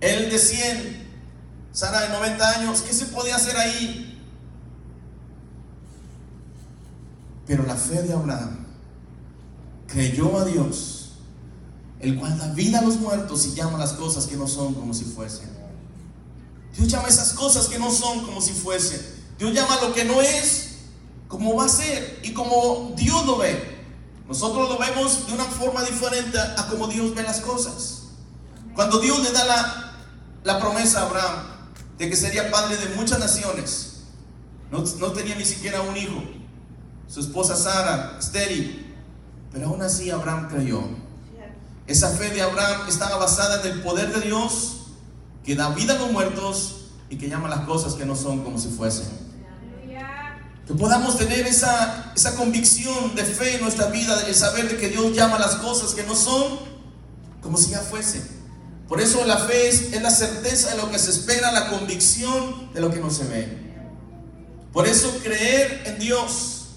Él 0.00 0.30
de 0.30 0.38
100, 0.38 1.09
Sara 1.72 2.00
de 2.02 2.08
90 2.08 2.50
años, 2.50 2.82
¿qué 2.82 2.92
se 2.92 3.06
podía 3.06 3.36
hacer 3.36 3.56
ahí? 3.56 4.18
Pero 7.46 7.64
la 7.64 7.76
fe 7.76 8.02
de 8.02 8.12
Abraham 8.12 8.66
creyó 9.86 10.38
a 10.38 10.44
Dios, 10.44 11.12
el 12.00 12.18
cual 12.18 12.38
da 12.38 12.48
vida 12.52 12.78
a 12.78 12.82
los 12.82 12.96
muertos 12.98 13.46
y 13.46 13.54
llama 13.54 13.78
las 13.78 13.92
cosas 13.92 14.26
que 14.26 14.36
no 14.36 14.46
son 14.46 14.74
como 14.74 14.94
si 14.94 15.04
fuesen. 15.04 15.50
Dios 16.76 16.88
llama 16.88 17.08
esas 17.08 17.32
cosas 17.32 17.66
que 17.66 17.78
no 17.78 17.90
son 17.90 18.24
como 18.24 18.40
si 18.40 18.52
fuesen. 18.52 19.00
Dios 19.38 19.52
llama 19.52 19.78
lo 19.80 19.92
que 19.92 20.04
no 20.04 20.20
es 20.20 20.76
como 21.28 21.56
va 21.56 21.64
a 21.64 21.68
ser 21.68 22.20
y 22.22 22.32
como 22.32 22.92
Dios 22.96 23.26
lo 23.26 23.38
ve. 23.38 23.78
Nosotros 24.28 24.68
lo 24.68 24.78
vemos 24.78 25.26
de 25.26 25.32
una 25.32 25.44
forma 25.44 25.82
diferente 25.82 26.38
a 26.38 26.68
como 26.68 26.86
Dios 26.86 27.14
ve 27.14 27.22
las 27.22 27.40
cosas. 27.40 28.02
Cuando 28.74 29.00
Dios 29.00 29.20
le 29.22 29.32
da 29.32 29.44
la, 29.44 29.92
la 30.44 30.60
promesa 30.60 31.00
a 31.00 31.06
Abraham 31.06 31.49
de 32.00 32.08
que 32.08 32.16
sería 32.16 32.50
padre 32.50 32.78
de 32.78 32.96
muchas 32.96 33.18
naciones, 33.18 34.04
no, 34.70 34.78
no 34.78 35.12
tenía 35.12 35.34
ni 35.34 35.44
siquiera 35.44 35.82
un 35.82 35.94
hijo. 35.94 36.22
Su 37.06 37.20
esposa 37.20 37.54
Sara, 37.54 38.16
estéril, 38.18 38.96
pero 39.52 39.66
aún 39.66 39.82
así 39.82 40.10
Abraham 40.10 40.48
creyó. 40.48 40.82
Esa 41.86 42.08
fe 42.08 42.30
de 42.30 42.40
Abraham 42.40 42.88
estaba 42.88 43.18
basada 43.18 43.60
en 43.60 43.72
el 43.72 43.82
poder 43.82 44.14
de 44.14 44.22
Dios 44.22 44.86
que 45.44 45.54
da 45.54 45.68
vida 45.74 45.94
a 45.94 45.98
los 45.98 46.10
muertos 46.10 46.86
y 47.10 47.18
que 47.18 47.28
llama 47.28 47.50
las 47.50 47.66
cosas 47.66 47.92
que 47.94 48.06
no 48.06 48.16
son 48.16 48.44
como 48.44 48.58
si 48.58 48.68
fuesen. 48.68 49.08
Que 50.66 50.72
podamos 50.72 51.18
tener 51.18 51.46
esa, 51.46 52.12
esa 52.16 52.34
convicción 52.34 53.14
de 53.14 53.24
fe 53.24 53.56
en 53.56 53.62
nuestra 53.62 53.86
vida, 53.88 54.16
de 54.22 54.32
saber 54.32 54.70
de 54.70 54.78
que 54.78 54.88
Dios 54.88 55.14
llama 55.14 55.38
las 55.38 55.56
cosas 55.56 55.92
que 55.92 56.04
no 56.04 56.14
son 56.14 56.60
como 57.42 57.58
si 57.58 57.72
ya 57.72 57.80
fuesen. 57.80 58.39
Por 58.90 59.00
eso 59.00 59.24
la 59.24 59.38
fe 59.38 59.68
es, 59.68 59.92
es 59.92 60.02
la 60.02 60.10
certeza 60.10 60.70
de 60.70 60.78
lo 60.78 60.90
que 60.90 60.98
se 60.98 61.12
espera, 61.12 61.52
la 61.52 61.70
convicción 61.70 62.74
de 62.74 62.80
lo 62.80 62.90
que 62.90 62.98
no 62.98 63.08
se 63.08 63.22
ve. 63.22 63.46
Por 64.72 64.84
eso 64.88 65.16
creer 65.22 65.84
en 65.86 66.00
Dios 66.00 66.70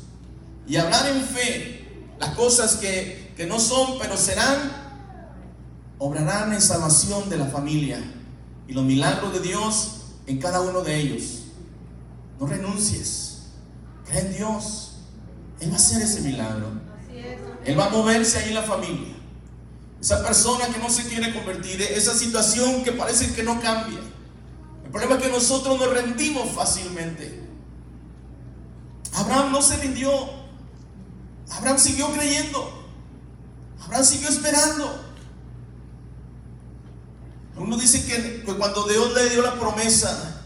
y 0.68 0.76
hablar 0.76 1.08
en 1.08 1.24
fe 1.24 1.88
las 2.20 2.36
cosas 2.36 2.76
que, 2.76 3.34
que 3.36 3.48
no 3.48 3.60
son, 3.60 3.98
pero 3.98 4.16
serán, 4.16 4.60
obrarán 5.98 6.54
en 6.54 6.62
salvación 6.62 7.32
de 7.32 7.38
la 7.38 7.48
familia 7.48 8.00
y 8.68 8.74
los 8.74 8.84
milagros 8.84 9.34
de 9.34 9.40
Dios 9.40 10.02
en 10.28 10.38
cada 10.38 10.62
uno 10.62 10.82
de 10.82 10.96
ellos. 10.96 11.46
No 12.40 12.46
renuncies, 12.46 13.40
cree 14.06 14.22
en 14.22 14.34
Dios. 14.34 14.98
Él 15.60 15.72
va 15.72 15.74
a 15.74 15.78
hacer 15.78 16.04
ese 16.04 16.22
milagro. 16.22 16.68
Él 17.66 17.80
va 17.80 17.88
a 17.88 17.90
moverse 17.90 18.38
ahí 18.38 18.50
en 18.50 18.54
la 18.54 18.62
familia. 18.62 19.13
Esa 20.04 20.22
persona 20.22 20.68
que 20.68 20.80
no 20.80 20.90
se 20.90 21.08
quiere 21.08 21.34
convertir, 21.34 21.82
esa 21.82 22.14
situación 22.14 22.84
que 22.84 22.92
parece 22.92 23.34
que 23.34 23.42
no 23.42 23.62
cambia. 23.62 24.02
El 24.84 24.92
problema 24.92 25.16
es 25.16 25.24
que 25.24 25.30
nosotros 25.30 25.80
nos 25.80 25.94
rendimos 25.94 26.52
fácilmente. 26.52 27.42
Abraham 29.14 29.54
no 29.54 29.62
se 29.62 29.78
rindió. 29.78 30.12
Abraham 31.50 31.80
siguió 31.80 32.12
creyendo. 32.12 32.86
Abraham 33.80 34.04
siguió 34.04 34.28
esperando. 34.28 35.06
Uno 37.56 37.78
dice 37.78 38.06
que, 38.06 38.44
cuando 38.58 38.86
Dios 38.86 39.14
le 39.14 39.30
dio 39.30 39.42
la 39.42 39.58
promesa 39.58 40.42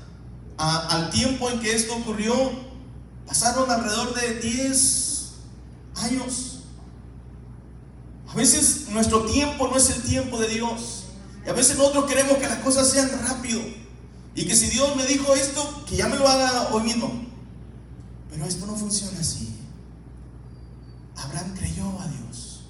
al 0.59 1.09
tiempo 1.09 1.49
en 1.49 1.61
que 1.61 1.75
esto 1.75 1.95
ocurrió, 1.95 2.35
pasaron 3.25 3.71
alrededor 3.71 4.13
de 4.13 4.35
10 4.35 5.31
años. 5.95 6.56
A 8.37 8.39
veces 8.39 8.89
nuestro 8.91 9.25
tiempo 9.25 9.67
no 9.67 9.77
es 9.77 9.89
el 9.89 10.03
tiempo 10.03 10.37
de 10.37 10.47
Dios. 10.47 11.05
Y 11.43 11.49
a 11.49 11.53
veces 11.53 11.75
nosotros 11.75 12.05
queremos 12.05 12.37
que 12.37 12.47
las 12.47 12.59
cosas 12.59 12.87
sean 12.87 13.09
rápido. 13.27 13.59
Y 14.35 14.45
que 14.45 14.55
si 14.55 14.67
Dios 14.67 14.95
me 14.95 15.07
dijo 15.07 15.33
esto, 15.33 15.83
que 15.89 15.95
ya 15.95 16.07
me 16.07 16.17
lo 16.17 16.27
haga 16.27 16.69
hoy 16.71 16.83
mismo. 16.83 17.25
Pero 18.29 18.45
esto 18.45 18.67
no 18.67 18.75
funciona 18.75 19.19
así. 19.19 19.55
Abraham 21.15 21.55
creyó 21.57 21.85
a 21.99 22.07
Dios. 22.09 22.61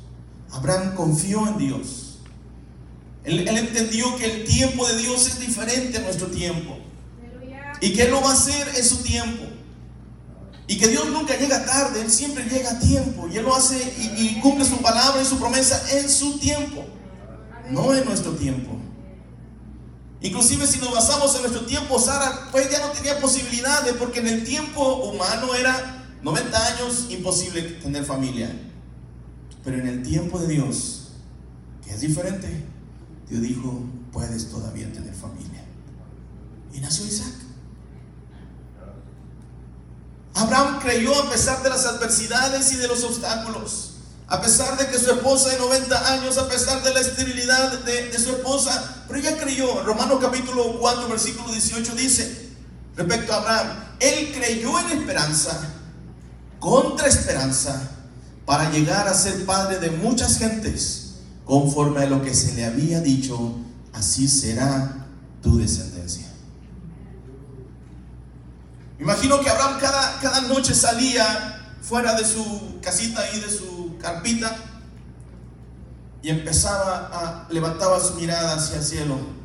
Abraham 0.52 0.96
confió 0.96 1.46
en 1.46 1.58
Dios. 1.58 2.20
Él, 3.26 3.46
entendió 3.46 4.16
que 4.16 4.24
el 4.24 4.44
tiempo 4.46 4.88
de 4.88 4.96
Dios 5.00 5.28
es 5.28 5.38
diferente 5.42 5.98
a 5.98 6.02
nuestro 6.02 6.28
tiempo. 6.28 6.78
Y 7.82 7.92
que 7.92 8.04
Él 8.04 8.12
lo 8.12 8.22
va 8.22 8.30
a 8.30 8.34
hacer 8.36 8.70
en 8.74 8.86
su 8.86 9.04
tiempo. 9.04 9.44
Y 10.68 10.78
que 10.78 10.90
Dios 10.90 11.08
nunca 11.10 11.38
llega 11.38 11.66
tarde, 11.66 12.02
Él 12.02 12.12
siempre 12.12 12.44
llega 12.44 12.72
a 12.72 12.80
tiempo. 12.80 13.28
Y 13.32 13.38
Él 13.38 13.46
lo 13.46 13.56
hace 13.56 13.78
y, 14.18 14.40
cumple 14.42 14.66
su 14.66 14.78
palabra 14.78 15.22
y 15.22 15.26
su 15.26 15.40
promesa 15.40 15.82
en 15.98 16.10
su 16.10 16.38
tiempo. 16.40 16.86
No 17.72 17.94
en 17.94 18.04
nuestro 18.04 18.34
tiempo. 18.34 18.78
Inclusive 20.22 20.68
si 20.68 20.80
nos 20.80 20.92
basamos 20.92 21.34
en 21.36 21.42
nuestro 21.44 21.66
tiempo, 21.66 22.00
Sara 22.00 22.50
pues 22.52 22.70
ya 22.70 22.86
no 22.86 22.92
tenía 22.92 23.20
posibilidades 23.22 23.94
porque 23.94 24.20
en 24.20 24.28
el 24.28 24.44
tiempo 24.44 24.96
humano 25.04 25.54
era 25.56 26.06
90 26.22 26.68
años, 26.74 27.08
imposible 27.10 27.62
tener 27.62 28.04
familia. 28.04 28.52
Pero 29.64 29.78
en 29.78 29.88
el 29.88 30.04
tiempo 30.04 30.40
de 30.40 30.48
Dios, 30.48 31.10
que 31.86 31.92
es 31.94 32.02
diferente, 32.02 32.66
Dios 33.30 33.42
dijo, 33.42 33.84
puedes 34.12 34.50
todavía 34.50 34.92
tener 34.92 35.14
familia. 35.14 35.64
Y 36.74 36.80
nació 36.80 37.06
Isaac. 37.06 37.47
Abraham 40.38 40.80
creyó 40.80 41.20
a 41.20 41.32
pesar 41.32 41.64
de 41.64 41.70
las 41.70 41.86
adversidades 41.88 42.72
y 42.72 42.76
de 42.76 42.88
los 42.88 43.04
obstáculos. 43.04 43.94
A 44.28 44.40
pesar 44.40 44.78
de 44.78 44.88
que 44.88 45.00
su 45.00 45.10
esposa 45.10 45.50
de 45.50 45.58
90 45.58 46.14
años, 46.14 46.38
a 46.38 46.48
pesar 46.48 46.84
de 46.84 46.94
la 46.94 47.00
esterilidad 47.00 47.80
de, 47.80 48.20
su 48.20 48.32
esposa, 48.32 49.04
pero 49.08 49.20
ella 49.20 49.38
creyó. 49.38 49.84
Romano 49.84 50.20
capítulo 50.20 50.80
4, 50.80 51.08
versículo 51.10 51.52
18 51.52 51.96
dice, 51.96 52.50
respecto 52.96 53.34
a 53.34 53.38
Abraham, 53.38 53.68
él 54.00 54.32
creyó 54.32 54.80
en 54.80 55.00
esperanza 55.00 55.60
contra 56.60 57.08
esperanza 57.08 57.90
para 58.46 58.70
llegar 58.70 59.08
a 59.08 59.16
ser 59.16 59.44
padre 59.44 59.80
de 59.80 59.90
muchas 59.90 60.38
gentes, 60.38 61.14
conforme 61.46 62.04
a 62.04 62.06
lo 62.06 62.22
que 62.22 62.36
se 62.36 62.54
le 62.54 62.66
había 62.66 63.02
dicho, 63.02 63.56
así 63.94 64.28
será 64.28 65.08
tu 65.42 65.58
descendencia. 65.58 66.28
Imagino 69.00 69.40
que 69.42 69.50
Abraham 69.50 69.78
cada, 69.80 70.20
cada 70.20 70.42
noche 70.42 70.74
salía 70.74 71.76
fuera 71.82 72.16
de 72.16 72.26
su 72.26 72.80
casita 72.82 73.22
y 73.36 73.40
de 73.40 73.50
su 73.50 73.98
carpita 74.02 74.56
y 76.22 76.30
empezaba 76.30 77.10
a 77.14 77.48
levantaba 77.52 78.00
su 78.00 78.16
mirada 78.16 78.56
hacia 78.56 78.78
el 78.78 78.84
cielo 78.84 79.38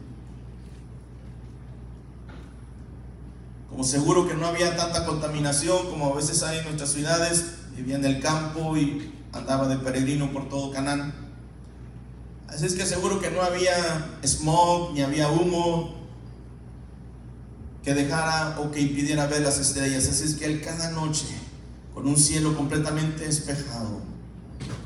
Como 3.73 3.85
seguro 3.85 4.29
que 4.29 4.35
no 4.35 4.47
había 4.47 4.77
tanta 4.77 5.07
contaminación 5.07 5.89
como 5.89 6.13
a 6.13 6.15
veces 6.15 6.43
hay 6.43 6.59
en 6.59 6.65
nuestras 6.65 6.91
ciudades, 6.91 7.55
vivía 7.75 7.97
en 7.97 8.05
el 8.05 8.21
campo 8.21 8.77
y 8.77 9.15
andaba 9.33 9.67
de 9.67 9.79
peregrino 9.79 10.31
por 10.31 10.51
todo 10.51 10.71
Canaán. 10.71 11.15
Así 12.49 12.67
es 12.67 12.75
que 12.75 12.85
seguro 12.85 13.19
que 13.19 13.31
no 13.31 13.41
había 13.41 14.19
smog 14.23 14.93
ni 14.93 15.01
había 15.01 15.31
humo 15.31 16.02
que 17.83 17.95
dejara 17.95 18.61
o 18.61 18.71
que 18.71 18.81
impidiera 18.81 19.27
ver 19.27 19.43
las 19.43 19.59
estrellas. 19.59 20.09
Así 20.09 20.25
es 20.25 20.35
que 20.35 20.47
él 20.47 20.61
cada 20.61 20.91
noche, 20.91 21.27
con 21.95 22.07
un 22.07 22.17
cielo 22.17 22.57
completamente 22.57 23.25
despejado, 23.25 24.01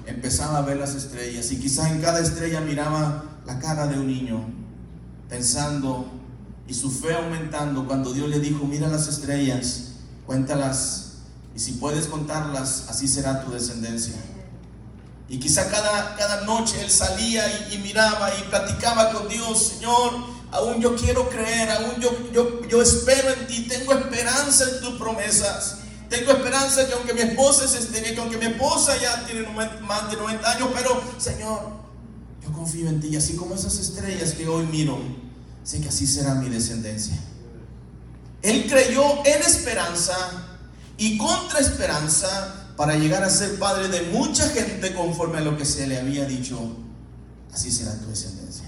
empezaba 0.07 0.59
a 0.59 0.63
ver 0.63 0.79
las 0.79 0.95
estrellas 0.95 1.51
y 1.53 1.59
quizá 1.59 1.91
en 1.91 2.01
cada 2.01 2.21
estrella 2.21 2.61
miraba 2.61 3.41
la 3.45 3.59
cara 3.59 3.87
de 3.87 3.99
un 3.99 4.07
niño, 4.07 4.45
pensando 5.29 6.11
y 6.67 6.75
su 6.75 6.91
fe 6.91 7.15
aumentando 7.15 7.87
cuando 7.87 8.13
Dios 8.13 8.29
le 8.29 8.41
dijo, 8.41 8.65
mira 8.67 8.89
las 8.89 9.09
estrellas, 9.09 9.93
cuéntalas, 10.27 11.19
y 11.55 11.61
si 11.61 11.73
puedes 11.73 12.07
contarlas, 12.07 12.87
así 12.89 13.07
será 13.09 13.45
tu 13.45 13.53
descendencia. 13.53 14.15
Y 15.29 15.39
quizá 15.39 15.69
cada, 15.69 16.15
cada 16.17 16.43
noche 16.43 16.81
él 16.81 16.91
salía 16.91 17.69
y, 17.73 17.79
miraba 17.79 18.31
y 18.39 18.43
platicaba 18.45 19.13
con 19.13 19.29
Dios, 19.29 19.75
Señor, 19.75 20.13
aún 20.53 20.81
yo 20.81 20.95
quiero 20.95 21.29
creer, 21.29 21.71
aún 21.71 22.01
yo, 22.01 22.11
yo, 22.33 22.63
yo 22.69 22.81
espero 22.81 23.31
en 23.31 23.47
ti, 23.47 23.67
tengo 23.69 23.93
esperanza 23.93 24.65
en 24.71 24.81
tus 24.81 24.99
promesas. 24.99 25.79
Tengo 26.09 26.31
esperanza 26.31 26.87
que 26.87 26.93
aunque 26.93 27.15
mi 27.15 27.23
esposa 27.23 27.65
es 27.65 27.75
estéril, 27.75 28.15
que 28.15 28.21
aunque 28.21 28.39
mi 28.39 28.47
esposa 28.47 28.97
ya 28.97 29.27
tiene 29.27 29.45
más 29.49 30.11
de 30.11 30.17
90 30.17 30.53
años, 30.53 30.69
pero 30.73 31.03
Señor, 31.19 31.73
yo 32.45 32.53
confío 32.53 32.89
en 32.89 33.01
ti. 33.01 33.09
Y 33.09 33.17
así 33.17 33.35
como 33.35 33.57
esas 33.57 33.77
estrellas 33.79 34.33
que 34.33 34.47
hoy 34.47 34.67
miro, 34.67 34.99
sé 35.65 35.81
que 35.81 35.89
así 35.89 36.07
será 36.07 36.35
mi 36.37 36.49
descendencia. 36.49 37.17
Él 38.43 38.67
creyó 38.69 39.03
en 39.25 39.43
esperanza 39.43 40.17
y 40.97 41.19
contra 41.19 41.59
esperanza 41.59 42.66
para 42.77 42.97
llegar 42.97 43.23
a 43.25 43.31
ser 43.31 43.59
padre 43.59 43.89
de 43.89 44.03
mucha 44.13 44.49
gente 44.49 44.95
conforme 44.95 45.39
a 45.39 45.41
lo 45.41 45.57
que 45.57 45.65
se 45.65 45.87
le 45.87 45.99
había 45.99 46.25
dicho. 46.27 46.59
Así 47.53 47.71
será 47.71 47.99
tu 47.99 48.07
descendencia. 48.09 48.67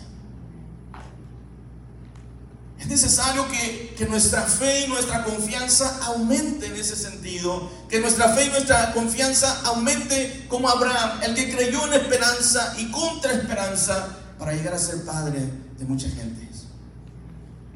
Es 2.79 2.87
necesario 2.87 3.47
que, 3.49 3.95
que, 3.99 4.07
nuestra 4.07 4.43
fe 4.43 4.87
y 4.87 4.89
nuestra 4.89 5.25
confianza 5.25 5.99
aumente 6.05 6.67
en 6.67 6.77
ese 6.77 6.97
sentido. 6.97 7.71
Que 7.89 8.01
nuestra 8.01 8.31
fe 8.35 8.47
y 8.47 8.51
nuestra 8.51 8.93
confianza 8.93 9.63
aumente 9.65 10.47
como 10.49 10.69
Abraham, 10.69 11.21
el 11.23 11.35
que 11.35 11.55
creyó 11.55 11.87
en 11.87 12.01
esperanza 12.01 12.75
y 12.79 12.91
contra 12.91 13.33
esperanza 13.33 14.17
para 14.39 14.53
llegar 14.53 14.75
a 14.75 14.79
ser 14.79 15.05
padre 15.05 15.41
de 15.77 15.85
mucha 15.85 16.09
gente. 16.09 16.49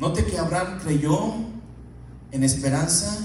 Note 0.02 0.24
que 0.24 0.36
Abraham 0.36 0.80
creyó 0.82 1.34
en 2.32 2.42
esperanza 2.42 3.16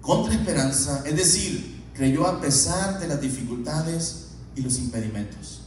contra 0.00 0.34
esperanza, 0.34 1.04
es 1.06 1.14
decir, 1.14 1.75
creyó 1.96 2.26
a 2.26 2.40
pesar 2.40 3.00
de 3.00 3.08
las 3.08 3.20
dificultades 3.20 4.26
y 4.54 4.60
los 4.60 4.78
impedimentos. 4.78 5.62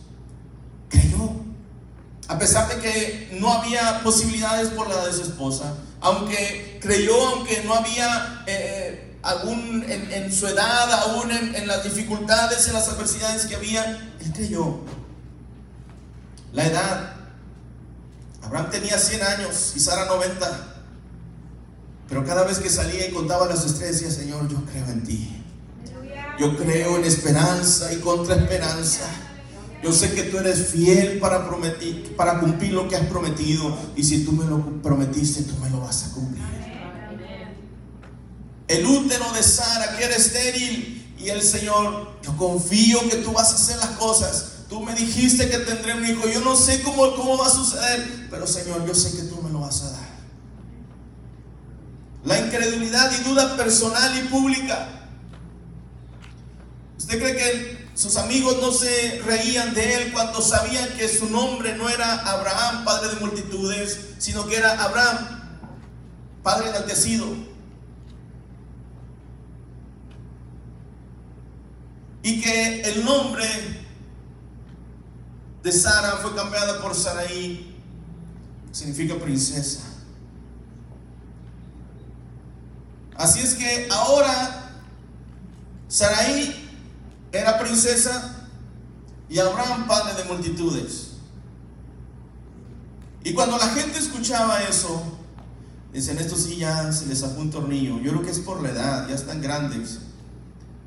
Creyó. 0.89 1.31
A 2.27 2.37
pesar 2.37 2.69
de 2.69 2.79
que 2.79 3.37
no 3.41 3.51
había 3.51 4.03
posibilidades 4.03 4.69
por 4.69 4.87
la 4.87 5.07
de 5.07 5.13
su 5.13 5.23
esposa, 5.23 5.73
aunque 5.99 6.77
creyó, 6.79 7.19
aunque 7.29 7.63
no 7.65 7.73
había 7.73 8.43
eh, 8.45 9.17
algún 9.23 9.83
en, 9.87 10.31
su 10.31 10.45
edad, 10.47 10.91
aún 10.91 11.31
en, 11.31 11.67
las 11.67 11.83
dificultades, 11.83 12.67
en 12.67 12.73
las 12.73 12.87
adversidades 12.87 13.47
que 13.47 13.55
había, 13.55 13.83
él 14.19 14.31
creyó. 14.33 14.81
La 16.53 16.67
edad. 16.67 17.15
Abraham 18.43 18.69
tenía 18.69 18.97
100 18.97 19.23
años 19.23 19.73
y 19.75 19.79
Sara 19.79 20.05
90. 20.05 20.75
Pero 22.07 22.25
cada 22.25 22.43
vez 22.43 22.59
que 22.59 22.69
salía 22.69 23.07
y 23.07 23.11
contaba 23.11 23.47
las 23.47 23.65
estrellas, 23.65 24.13
Señor, 24.13 24.47
yo 24.47 24.63
creo 24.65 24.85
en 24.85 25.03
ti. 25.03 25.38
Yo 26.39 26.55
creo 26.55 26.95
en 26.95 27.03
esperanza 27.03 27.91
y 27.91 27.97
contra 27.97 28.35
esperanza. 28.35 29.09
Yo 29.83 29.91
sé 29.91 30.13
que 30.13 30.23
tú 30.23 30.37
eres 30.37 30.67
fiel 30.67 31.19
para, 31.19 31.45
prometir, 31.45 32.15
para 32.15 32.39
cumplir 32.39 32.73
lo 32.73 32.87
que 32.87 32.95
has 32.95 33.05
prometido. 33.07 33.77
Y 33.97 34.05
si 34.05 34.23
tú 34.23 34.31
me 34.31 34.45
lo 34.45 34.81
prometiste, 34.81 35.43
tú 35.43 35.55
me 35.57 35.69
lo 35.69 35.81
vas 35.81 36.05
a 36.05 36.13
cumplir. 36.13 36.43
El 38.69 38.85
útero 38.85 39.29
de 39.33 39.43
Sara, 39.43 39.97
que 39.97 40.05
era 40.05 40.15
estéril, 40.15 41.13
y 41.17 41.27
el 41.27 41.41
Señor, 41.41 42.19
yo 42.23 42.37
confío 42.37 42.99
que 43.09 43.17
tú 43.17 43.33
vas 43.33 43.51
a 43.51 43.55
hacer 43.55 43.77
las 43.77 43.97
cosas. 43.97 44.45
Tú 44.69 44.79
me 44.79 44.95
dijiste 44.95 45.49
que 45.49 45.57
tendré 45.57 45.93
un 45.95 46.05
hijo. 46.05 46.25
Yo 46.29 46.39
no 46.39 46.55
sé 46.55 46.81
cómo, 46.83 47.15
cómo 47.15 47.37
va 47.37 47.47
a 47.47 47.49
suceder, 47.49 48.27
pero 48.29 48.47
Señor, 48.47 48.85
yo 48.85 48.95
sé 48.95 49.11
que 49.17 49.23
tú 49.23 49.41
me 49.41 49.49
lo 49.49 49.59
vas 49.59 49.81
a 49.81 49.91
dar. 49.91 50.09
La 52.23 52.39
incredulidad 52.39 53.11
y 53.19 53.23
duda 53.27 53.57
personal 53.57 54.17
y 54.17 54.27
pública 54.29 54.98
¿Usted 57.09 57.21
cree 57.23 57.37
que 57.37 57.89
sus 57.95 58.17
amigos 58.17 58.57
no 58.61 58.71
se 58.71 59.19
reían 59.25 59.73
de 59.73 59.95
él 59.95 60.13
cuando 60.13 60.43
sabían 60.43 60.95
que 60.95 61.09
su 61.09 61.27
nombre 61.27 61.75
no 61.75 61.89
era 61.89 62.19
Abraham, 62.21 62.85
padre 62.85 63.15
de 63.15 63.19
multitudes, 63.19 64.09
sino 64.19 64.45
que 64.45 64.57
era 64.57 64.79
Abraham, 64.83 65.17
padre 66.43 66.69
enaltecido? 66.69 67.25
Y 72.21 72.41
que 72.41 72.81
el 72.81 73.03
nombre 73.03 73.47
de 75.63 75.71
Sara 75.71 76.17
fue 76.17 76.35
cambiada 76.35 76.79
por 76.79 76.93
Saraí, 76.93 77.75
significa 78.71 79.15
princesa. 79.15 79.81
Así 83.15 83.39
es 83.39 83.55
que 83.55 83.87
ahora 83.89 84.83
Saraí 85.87 86.68
era 87.31 87.59
princesa 87.59 88.47
y 89.29 89.39
Abraham 89.39 89.87
padre 89.87 90.21
de 90.21 90.29
multitudes. 90.29 91.11
Y 93.23 93.33
cuando 93.33 93.57
la 93.57 93.67
gente 93.67 93.99
escuchaba 93.99 94.63
eso, 94.63 95.03
dicen, 95.93 96.17
esto 96.17 96.35
sí 96.35 96.57
ya 96.57 96.91
se 96.91 97.05
les 97.05 97.21
apunta 97.23 97.57
un 97.57 97.63
tornillo. 97.63 97.99
Yo 97.99 98.11
creo 98.11 98.23
que 98.23 98.31
es 98.31 98.39
por 98.39 98.61
la 98.61 98.69
edad, 98.69 99.07
ya 99.07 99.15
están 99.15 99.41
grandes. 99.41 99.99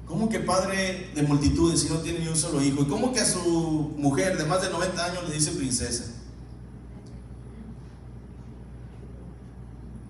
¿Cómo 0.06 0.28
que 0.28 0.40
padre 0.40 1.10
de 1.14 1.22
multitudes 1.22 1.80
si 1.80 1.88
no 1.88 1.96
tiene 1.98 2.20
ni 2.20 2.28
un 2.28 2.36
solo 2.36 2.62
hijo? 2.62 2.82
¿Y 2.82 2.86
cómo 2.86 3.12
que 3.12 3.20
a 3.20 3.26
su 3.26 3.94
mujer 3.96 4.36
de 4.36 4.44
más 4.44 4.62
de 4.62 4.70
90 4.70 5.04
años 5.04 5.28
le 5.28 5.34
dice 5.34 5.52
princesa? 5.52 6.04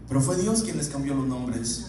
Pero 0.09 0.21
fue 0.21 0.37
Dios 0.37 0.63
quien 0.63 0.77
les 0.77 0.89
cambió 0.89 1.15
los 1.15 1.27
nombres. 1.27 1.87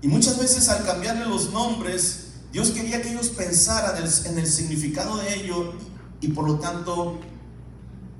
Y 0.00 0.08
muchas 0.08 0.38
veces 0.38 0.68
al 0.68 0.84
cambiarle 0.84 1.26
los 1.26 1.52
nombres, 1.52 2.23
Dios 2.54 2.70
quería 2.70 3.02
que 3.02 3.10
ellos 3.10 3.30
pensaran 3.30 3.96
en 3.96 4.38
el 4.38 4.46
significado 4.46 5.16
de 5.16 5.34
ello 5.34 5.72
y 6.20 6.28
por 6.28 6.46
lo 6.46 6.60
tanto 6.60 7.18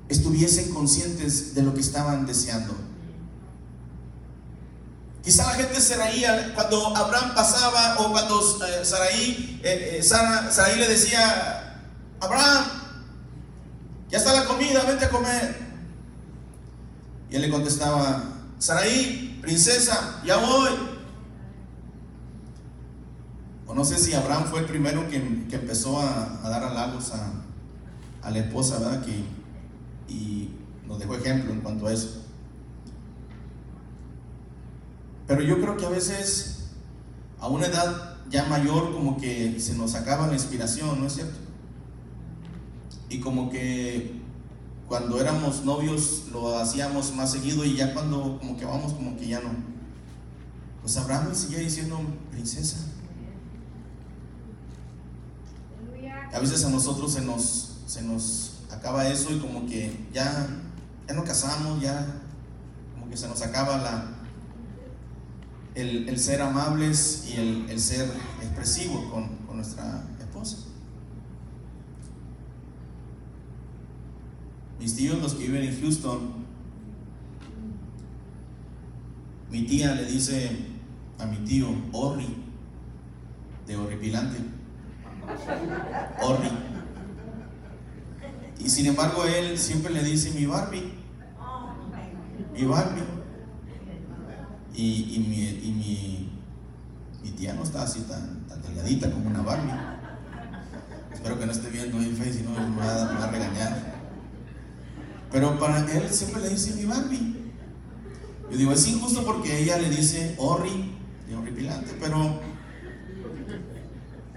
estuviesen 0.09 0.73
conscientes 0.73 1.55
de 1.55 1.63
lo 1.63 1.73
que 1.73 1.79
estaban 1.79 2.25
deseando. 2.25 2.75
Quizá 5.23 5.45
la 5.45 5.53
gente 5.53 5.79
se 5.79 5.95
reía 5.95 6.53
cuando 6.53 6.97
Abraham 6.97 7.33
pasaba 7.33 7.95
o 7.99 8.11
cuando 8.11 8.41
eh, 8.67 8.83
Saraí, 8.83 9.61
eh, 9.63 10.01
eh, 10.03 10.75
le 10.79 10.87
decía, 10.89 11.87
Abraham, 12.19 12.65
ya 14.09 14.17
está 14.17 14.33
la 14.33 14.43
comida, 14.43 14.83
vente 14.83 15.05
a 15.05 15.09
comer. 15.11 15.55
Y 17.31 17.37
él 17.37 17.41
le 17.41 17.49
contestaba, 17.49 18.33
Saraí, 18.59 19.39
princesa, 19.41 20.21
ya 20.25 20.35
voy. 20.35 20.94
No 23.75 23.83
sé 23.83 23.97
si 23.97 24.13
Abraham 24.13 24.45
fue 24.45 24.61
el 24.61 24.67
primero 24.67 25.05
que, 25.09 25.17
empezó 25.17 25.99
a, 25.99 26.39
dar 26.43 26.63
halagos 26.63 27.11
a, 27.11 27.33
a 28.21 28.31
la 28.31 28.39
esposa, 28.39 28.79
¿verdad? 28.79 29.03
Que, 29.03 29.21
y 30.07 30.49
nos 30.87 30.97
dejó 30.97 31.15
ejemplo 31.15 31.51
en 31.51 31.59
cuanto 31.59 31.87
a 31.87 31.91
eso. 31.91 32.23
Pero 35.27 35.41
yo 35.41 35.59
creo 35.59 35.75
que 35.75 35.85
a 35.85 35.89
veces, 35.89 36.67
a 37.37 37.49
una 37.49 37.65
edad 37.65 38.15
ya 38.29 38.45
mayor, 38.45 38.93
como 38.93 39.17
que 39.17 39.59
se 39.59 39.75
nos 39.75 39.93
acaba 39.95 40.27
la 40.27 40.33
inspiración, 40.33 41.01
¿no 41.01 41.07
es 41.07 41.13
cierto? 41.15 41.37
Y 43.09 43.19
como 43.19 43.49
que 43.49 44.21
cuando 44.87 45.19
éramos 45.19 45.65
novios 45.65 46.27
lo 46.31 46.57
hacíamos 46.57 47.13
más 47.13 47.33
seguido 47.33 47.65
y 47.65 47.75
ya 47.75 47.93
cuando 47.93 48.39
como 48.39 48.55
que 48.55 48.63
vamos 48.63 48.93
como 48.93 49.17
que 49.17 49.27
ya 49.27 49.41
no. 49.41 49.49
Pues 50.81 50.95
Abraham 50.95 51.35
sigue 51.35 51.57
diciendo 51.57 51.99
princesa. 52.31 52.94
A 56.33 56.39
veces 56.39 56.63
a 56.65 56.69
nosotros 56.69 57.13
se 57.13 57.21
nos, 57.21 57.77
se 57.87 58.01
nos 58.01 58.59
acaba 58.71 59.07
eso 59.07 59.33
y 59.33 59.39
como 59.39 59.65
que 59.65 60.07
ya, 60.13 60.47
ya 61.07 61.13
no 61.13 61.23
casamos, 61.23 61.81
ya 61.81 62.05
como 62.93 63.09
que 63.09 63.17
se 63.17 63.27
nos 63.27 63.41
acaba 63.41 63.77
la, 63.77 64.15
el, 65.75 66.19
ser 66.19 66.41
amables 66.41 67.27
y 67.29 67.67
el, 67.69 67.79
ser 67.79 68.09
expresivos 68.41 69.05
con, 69.11 69.27
con 69.45 69.57
nuestra 69.57 70.03
esposa. 70.19 70.57
Mis 74.79 74.95
tíos, 74.95 75.21
los 75.21 75.33
que 75.33 75.45
viven 75.45 75.63
en 75.63 75.81
Houston, 75.81 76.45
mi 79.49 79.63
tía 79.63 79.95
le 79.95 80.05
dice 80.05 80.51
a 81.17 81.25
mi 81.25 81.37
tío 81.37 81.67
Orri, 81.93 82.27
de 83.65 83.77
horripilante. 83.77 84.54
Orri. 86.21 86.49
Y 88.59 88.69
sin 88.69 88.87
embargo 88.87 89.25
él 89.25 89.57
siempre 89.57 89.93
le 89.93 90.03
dice 90.03 90.31
mi 90.31 90.45
Barbie. 90.45 90.93
Mi 92.53 92.63
Barbie. 92.65 93.03
Y, 94.75 95.25
mi, 95.27 95.37
y 95.37 95.71
mi, 97.23 97.31
tía 97.31 97.53
no 97.53 97.63
está 97.63 97.83
así 97.83 98.01
tan, 98.01 98.45
tan 98.47 98.61
delgadita 98.61 99.11
como 99.11 99.27
una 99.27 99.41
Barbie. 99.41 99.71
Espero 101.13 101.39
que 101.39 101.45
no 101.45 101.51
esté 101.51 101.69
viendo 101.69 101.97
el 101.97 102.15
Face, 102.15 102.33
si 102.33 102.43
no 102.43 102.51
me 102.51 102.77
va, 102.77 103.09
a, 103.09 103.13
me 103.13 103.19
va 103.19 103.25
a 103.25 103.31
regañar. 103.31 103.95
Pero 105.31 105.59
para 105.59 105.79
él 105.79 106.09
siempre 106.11 106.41
le 106.41 106.49
dice 106.49 106.75
mi 106.75 106.85
Barbie. 106.85 107.35
Yo 108.51 108.57
digo, 108.57 108.71
es 108.71 108.87
injusto 108.87 109.25
porque 109.25 109.63
ella 109.63 109.77
le 109.77 109.89
dice 109.89 110.35
Orri, 110.37 110.93
de 111.27 111.35
horripilante, 111.35 111.95
pero 111.99 112.39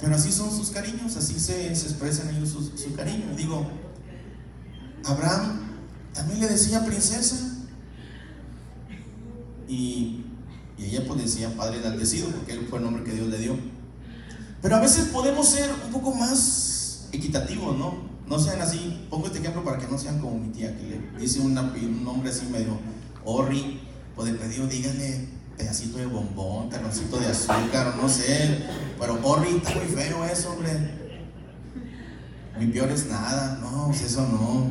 pero 0.01 0.15
así 0.15 0.31
son 0.31 0.51
sus 0.51 0.71
cariños, 0.71 1.17
así 1.17 1.39
se, 1.41 1.75
se 1.75 1.87
expresan 1.89 2.35
ellos 2.35 2.51
su, 2.51 2.95
cariño. 2.95 3.35
Digo, 3.37 3.67
Abraham 5.05 5.61
también 6.13 6.41
le 6.41 6.49
decía 6.49 6.85
princesa. 6.85 7.37
Y, 9.67 10.25
y 10.79 10.85
ella 10.85 11.05
pues 11.07 11.23
decía 11.23 11.55
padre 11.57 11.79
enaltecido, 11.79 12.29
porque 12.29 12.53
él 12.53 12.67
fue 12.69 12.79
el 12.79 12.85
nombre 12.85 13.03
que 13.03 13.13
Dios 13.13 13.29
le 13.29 13.39
dio. 13.39 13.57
Pero 14.63 14.77
a 14.77 14.81
veces 14.81 15.07
podemos 15.07 15.49
ser 15.49 15.71
un 15.87 15.93
poco 15.93 16.15
más 16.15 17.09
equitativos, 17.13 17.77
¿no? 17.77 18.09
No 18.27 18.39
sean 18.39 18.61
así, 18.61 19.07
pongo 19.11 19.27
este 19.27 19.39
ejemplo 19.39 19.65
para 19.65 19.79
que 19.79 19.89
no 19.89 19.99
sean 19.99 20.21
como 20.21 20.39
mi 20.39 20.49
tía, 20.51 20.77
que 20.77 20.85
le 20.85 21.21
dice 21.21 21.41
un 21.41 21.55
nombre 21.55 22.31
así 22.31 22.47
medio 22.47 22.79
horri, 23.25 23.81
pues 24.15 24.31
de 24.31 24.39
pedido 24.39 24.67
díganle 24.67 25.38
pedacito 25.59 25.99
de 25.99 26.07
bombón, 26.07 26.71
taloncito 26.71 27.19
de 27.19 27.27
azúcar, 27.27 27.97
no 28.01 28.09
sé. 28.09 28.65
Pero 28.99 29.19
Orri, 29.23 29.57
está 29.57 29.75
muy 29.75 29.87
feo 29.87 30.25
eso, 30.25 30.53
hombre. 30.53 30.71
Mi 32.59 32.67
peor 32.69 32.91
es 32.91 33.07
nada, 33.07 33.59
no, 33.61 33.87
pues 33.89 34.03
eso 34.03 34.23
no. 34.23 34.71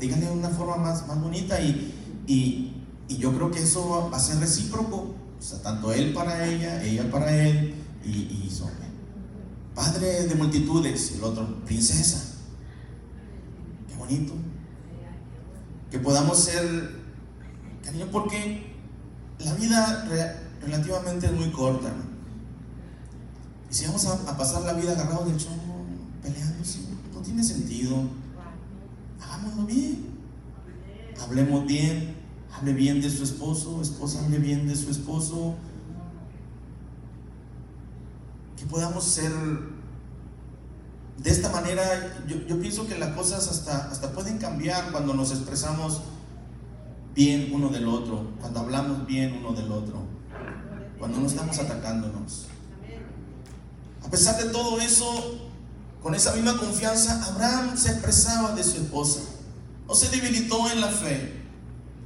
Díganle 0.00 0.30
una 0.30 0.48
forma 0.48 0.76
más, 0.76 1.06
más 1.06 1.20
bonita 1.20 1.60
y, 1.60 1.94
Y, 2.26 2.74
yo 3.18 3.32
creo 3.32 3.50
que 3.50 3.62
eso 3.62 4.10
va 4.12 4.16
a 4.16 4.20
ser 4.20 4.38
recíproco. 4.38 5.14
O 5.38 5.42
sea, 5.42 5.60
tanto 5.62 5.92
él 5.92 6.12
para 6.12 6.46
ella, 6.46 6.82
ella 6.82 7.10
para 7.10 7.34
él, 7.34 7.74
y, 8.04 8.44
y 8.44 8.50
son 8.50 8.70
padre 9.78 10.26
de 10.26 10.34
multitudes, 10.34 11.12
el 11.12 11.22
otro 11.22 11.46
princesa. 11.64 12.34
Qué 13.86 13.94
bonito. 13.94 14.32
Que 15.88 16.00
podamos 16.00 16.36
ser, 16.36 16.96
cariño, 17.84 18.08
porque 18.10 18.67
la 19.40 19.54
vida 19.54 20.08
relativamente 20.60 21.26
es 21.26 21.32
muy 21.32 21.50
corta. 21.50 21.92
Y 23.70 23.74
si 23.74 23.86
vamos 23.86 24.06
a, 24.06 24.36
pasar 24.36 24.62
la 24.62 24.72
vida 24.72 24.92
agarrados 24.92 25.26
del 25.26 25.36
chongo, 25.36 25.84
peleando, 26.22 26.64
no 27.14 27.20
tiene 27.20 27.44
sentido. 27.44 27.96
Hagámoslo 29.20 29.64
bien. 29.64 30.06
Hablemos 31.20 31.66
bien. 31.66 32.16
Hable 32.52 32.72
bien 32.72 33.00
de 33.00 33.10
su 33.10 33.22
esposo, 33.22 33.80
esposa 33.82 34.24
hable 34.24 34.38
bien 34.38 34.66
de 34.66 34.74
su 34.74 34.90
esposo. 34.90 35.54
Que 38.56 38.64
podamos 38.66 39.04
ser 39.04 39.30
de 41.18 41.30
esta 41.30 41.50
manera, 41.50 41.82
yo, 42.26 42.60
pienso 42.60 42.86
que 42.86 42.98
las 42.98 43.14
cosas 43.14 43.48
hasta, 43.48 43.90
hasta 43.90 44.12
pueden 44.12 44.38
cambiar 44.38 44.90
cuando 44.92 45.14
nos 45.14 45.32
expresamos 45.32 46.02
bien 47.18 47.50
uno 47.52 47.68
del 47.68 47.88
otro, 47.88 48.30
cuando 48.40 48.60
hablamos 48.60 49.04
bien 49.04 49.40
uno 49.40 49.52
del 49.52 49.72
otro, 49.72 50.04
cuando 51.00 51.18
no 51.18 51.26
estamos 51.26 51.58
atacándonos. 51.58 52.46
A 54.06 54.08
pesar 54.08 54.40
de 54.40 54.50
todo 54.50 54.80
eso, 54.80 55.50
con 56.00 56.14
esa 56.14 56.32
misma 56.36 56.56
confianza, 56.56 57.20
Abraham 57.24 57.76
se 57.76 57.88
expresaba 57.88 58.54
de 58.54 58.62
su 58.62 58.76
esposa. 58.76 59.18
No 59.88 59.96
se 59.96 60.10
debilitó 60.10 60.70
en 60.70 60.80
la 60.80 60.86
fe. 60.86 61.42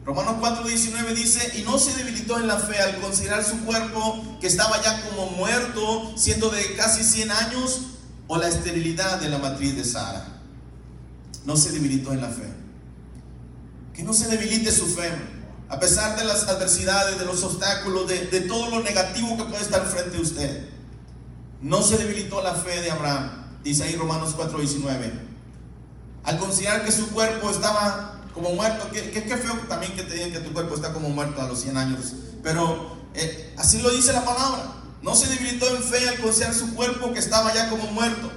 Romanos 0.06 0.36
4:19 0.40 1.12
dice, 1.14 1.58
y 1.58 1.62
no 1.62 1.78
se 1.78 1.94
debilitó 1.94 2.38
en 2.38 2.46
la 2.46 2.56
fe 2.56 2.80
al 2.80 2.98
considerar 3.02 3.44
su 3.44 3.58
cuerpo 3.66 4.38
que 4.40 4.46
estaba 4.46 4.80
ya 4.82 4.98
como 5.10 5.26
muerto, 5.32 6.16
siendo 6.16 6.48
de 6.48 6.74
casi 6.74 7.04
100 7.04 7.30
años, 7.32 7.82
o 8.28 8.38
la 8.38 8.48
esterilidad 8.48 9.20
de 9.20 9.28
la 9.28 9.36
matriz 9.36 9.76
de 9.76 9.84
Sara. 9.84 10.40
No 11.44 11.54
se 11.58 11.70
debilitó 11.70 12.14
en 12.14 12.22
la 12.22 12.28
fe. 12.28 12.61
Que 13.94 14.02
no 14.02 14.12
se 14.12 14.28
debilite 14.28 14.72
su 14.72 14.86
fe, 14.86 15.10
a 15.68 15.78
pesar 15.78 16.16
de 16.16 16.24
las 16.24 16.44
adversidades, 16.48 17.18
de 17.18 17.24
los 17.24 17.42
obstáculos, 17.42 18.08
de, 18.08 18.26
de 18.26 18.40
todo 18.42 18.70
lo 18.70 18.82
negativo 18.82 19.36
que 19.36 19.44
puede 19.44 19.62
estar 19.62 19.84
frente 19.86 20.16
a 20.16 20.20
usted. 20.20 20.68
No 21.60 21.82
se 21.82 21.96
debilitó 21.96 22.42
la 22.42 22.54
fe 22.54 22.80
de 22.80 22.90
Abraham, 22.90 23.30
dice 23.62 23.84
ahí 23.84 23.94
Romanos 23.96 24.34
4:19. 24.36 25.12
Al 26.24 26.38
considerar 26.38 26.84
que 26.84 26.92
su 26.92 27.08
cuerpo 27.10 27.50
estaba 27.50 28.20
como 28.34 28.50
muerto, 28.50 28.90
que, 28.90 29.00
feo 29.02 29.54
también 29.68 29.94
que 29.94 30.02
te 30.02 30.14
digan 30.14 30.32
que 30.32 30.40
tu 30.40 30.52
cuerpo 30.52 30.74
está 30.74 30.92
como 30.92 31.08
muerto 31.08 31.40
a 31.40 31.46
los 31.46 31.60
100 31.60 31.76
años, 31.76 32.14
pero 32.42 32.96
eh, 33.14 33.54
así 33.58 33.80
lo 33.82 33.90
dice 33.90 34.12
la 34.12 34.24
palabra. 34.24 34.74
No 35.02 35.14
se 35.14 35.28
debilitó 35.28 35.68
en 35.76 35.82
fe 35.82 36.08
al 36.08 36.18
considerar 36.20 36.54
su 36.54 36.74
cuerpo 36.74 37.12
que 37.12 37.18
estaba 37.18 37.52
ya 37.54 37.68
como 37.68 37.86
muerto. 37.88 38.30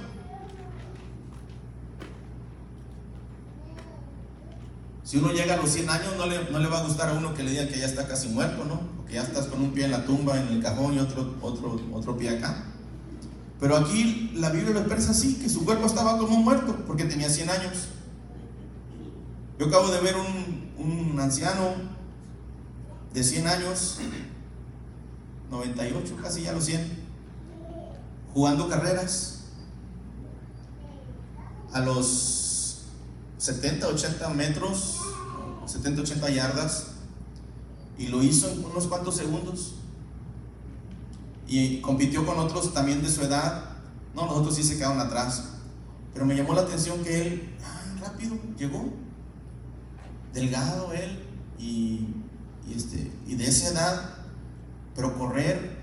Si 5.06 5.18
uno 5.18 5.30
llega 5.30 5.54
a 5.54 5.56
los 5.58 5.70
100 5.70 5.88
años, 5.88 6.14
no 6.18 6.26
le, 6.26 6.50
no 6.50 6.58
le, 6.58 6.66
va 6.66 6.80
a 6.80 6.82
gustar 6.82 7.10
a 7.10 7.12
uno 7.12 7.32
que 7.32 7.44
le 7.44 7.52
digan 7.52 7.68
que 7.68 7.78
ya 7.78 7.86
está 7.86 8.08
casi 8.08 8.26
muerto, 8.26 8.64
¿no? 8.64 8.80
que 9.06 9.14
ya 9.14 9.22
estás 9.22 9.46
con 9.46 9.62
un 9.62 9.70
pie 9.70 9.84
en 9.84 9.92
la 9.92 10.04
tumba, 10.04 10.36
en 10.36 10.48
el 10.48 10.60
cajón 10.60 10.94
y 10.94 10.98
otro, 10.98 11.36
otro, 11.40 11.80
otro 11.92 12.18
pie 12.18 12.30
acá. 12.30 12.64
Pero 13.60 13.76
aquí 13.76 14.32
la 14.34 14.50
Biblia 14.50 14.72
lo 14.72 14.80
expresa 14.80 15.12
así, 15.12 15.34
que 15.36 15.48
su 15.48 15.64
cuerpo 15.64 15.86
estaba 15.86 16.18
como 16.18 16.40
muerto, 16.40 16.76
porque 16.88 17.04
tenía 17.04 17.30
100 17.30 17.50
años. 17.50 17.86
Yo 19.60 19.66
acabo 19.66 19.92
de 19.92 20.00
ver 20.00 20.16
un, 20.16 21.12
un 21.12 21.20
anciano 21.20 21.74
de 23.14 23.22
100 23.22 23.46
años, 23.46 24.00
98, 25.52 26.16
casi 26.20 26.42
ya 26.42 26.52
los 26.52 26.64
100, 26.64 26.84
jugando 28.34 28.68
carreras 28.68 29.44
a 31.72 31.78
los 31.78 32.46
70, 33.38 33.88
80 33.88 34.28
metros, 34.30 35.00
70, 35.66 36.02
80 36.02 36.30
yardas, 36.30 36.86
y 37.98 38.08
lo 38.08 38.22
hizo 38.22 38.48
en 38.50 38.64
unos 38.64 38.86
cuantos 38.86 39.16
segundos 39.16 39.74
y 41.48 41.80
compitió 41.80 42.26
con 42.26 42.38
otros 42.38 42.72
también 42.74 43.02
de 43.02 43.08
su 43.08 43.22
edad. 43.22 43.64
No, 44.14 44.26
nosotros 44.26 44.56
sí 44.56 44.62
se 44.62 44.76
quedaron 44.76 45.00
atrás. 45.00 45.44
Pero 46.12 46.26
me 46.26 46.34
llamó 46.34 46.54
la 46.54 46.62
atención 46.62 47.02
que 47.04 47.26
él, 47.26 47.56
rápido, 48.00 48.36
llegó. 48.58 48.92
Delgado 50.32 50.92
él 50.92 51.22
y, 51.58 52.08
este, 52.74 53.10
y 53.26 53.36
de 53.36 53.46
esa 53.46 53.68
edad, 53.68 54.10
pero 54.94 55.16
correr 55.16 55.76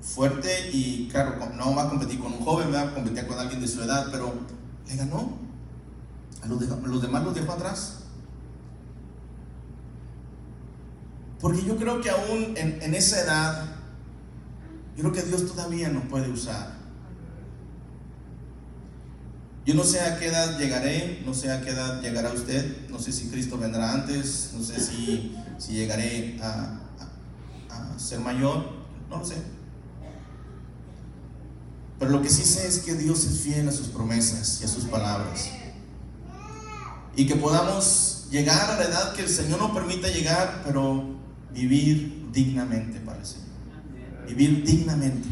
fuerte 0.00 0.70
y 0.72 1.08
claro, 1.08 1.36
no 1.54 1.76
va 1.76 1.84
a 1.84 1.88
competir 1.88 2.18
con 2.18 2.32
un 2.32 2.40
joven, 2.40 2.74
va 2.74 2.82
a 2.82 2.94
competir 2.94 3.26
con 3.26 3.38
alguien 3.38 3.60
de 3.60 3.68
su 3.68 3.82
edad, 3.82 4.08
pero 4.10 4.32
le 4.88 4.96
ganó. 4.96 5.38
A 6.42 6.46
los, 6.48 6.58
demás 7.02 7.22
los 7.24 7.34
dejó 7.34 7.52
atrás. 7.52 7.98
Porque 11.40 11.64
yo 11.64 11.76
creo 11.76 12.00
que 12.00 12.10
aún 12.10 12.54
en, 12.56 12.94
esa 12.94 13.20
edad, 13.20 13.76
yo 14.96 15.02
creo 15.02 15.12
que 15.12 15.22
Dios 15.22 15.46
todavía 15.46 15.88
nos 15.88 16.04
puede 16.04 16.30
usar. 16.30 16.80
Yo 19.64 19.74
no 19.74 19.84
sé 19.84 20.00
a 20.00 20.18
qué 20.18 20.26
edad 20.26 20.58
llegaré, 20.58 21.22
no 21.24 21.32
sé 21.34 21.52
a 21.52 21.60
qué 21.60 21.70
edad 21.70 22.02
llegará 22.02 22.32
usted, 22.32 22.88
no 22.88 22.98
sé 22.98 23.12
si 23.12 23.28
Cristo 23.28 23.56
vendrá 23.58 23.92
antes, 23.92 24.50
no 24.54 24.64
sé 24.64 24.80
si, 24.80 25.36
llegaré 25.68 26.40
a, 26.42 26.80
ser 27.96 28.18
mayor, 28.18 28.64
no 29.08 29.18
lo 29.18 29.24
sé. 29.24 29.36
Pero 32.00 32.10
lo 32.10 32.20
que 32.20 32.28
sí 32.28 32.42
sé 32.42 32.66
es 32.66 32.80
que 32.80 32.94
Dios 32.94 33.24
es 33.24 33.40
fiel 33.40 33.68
a 33.68 33.72
sus 33.72 33.86
promesas 33.88 34.60
y 34.60 34.64
a 34.64 34.68
sus 34.68 34.86
palabras. 34.86 35.61
Y 37.14 37.26
que 37.26 37.36
podamos 37.36 38.26
llegar 38.30 38.70
a 38.70 38.76
la 38.78 38.84
edad 38.84 39.12
que 39.12 39.22
el 39.22 39.28
Señor 39.28 39.60
nos 39.60 39.72
permita 39.72 40.08
llegar, 40.08 40.62
pero 40.64 41.04
vivir 41.52 42.30
dignamente 42.32 42.98
para 43.00 43.18
el 43.18 43.26
Señor. 43.26 43.48
Vivir 44.26 44.64
dignamente, 44.64 45.28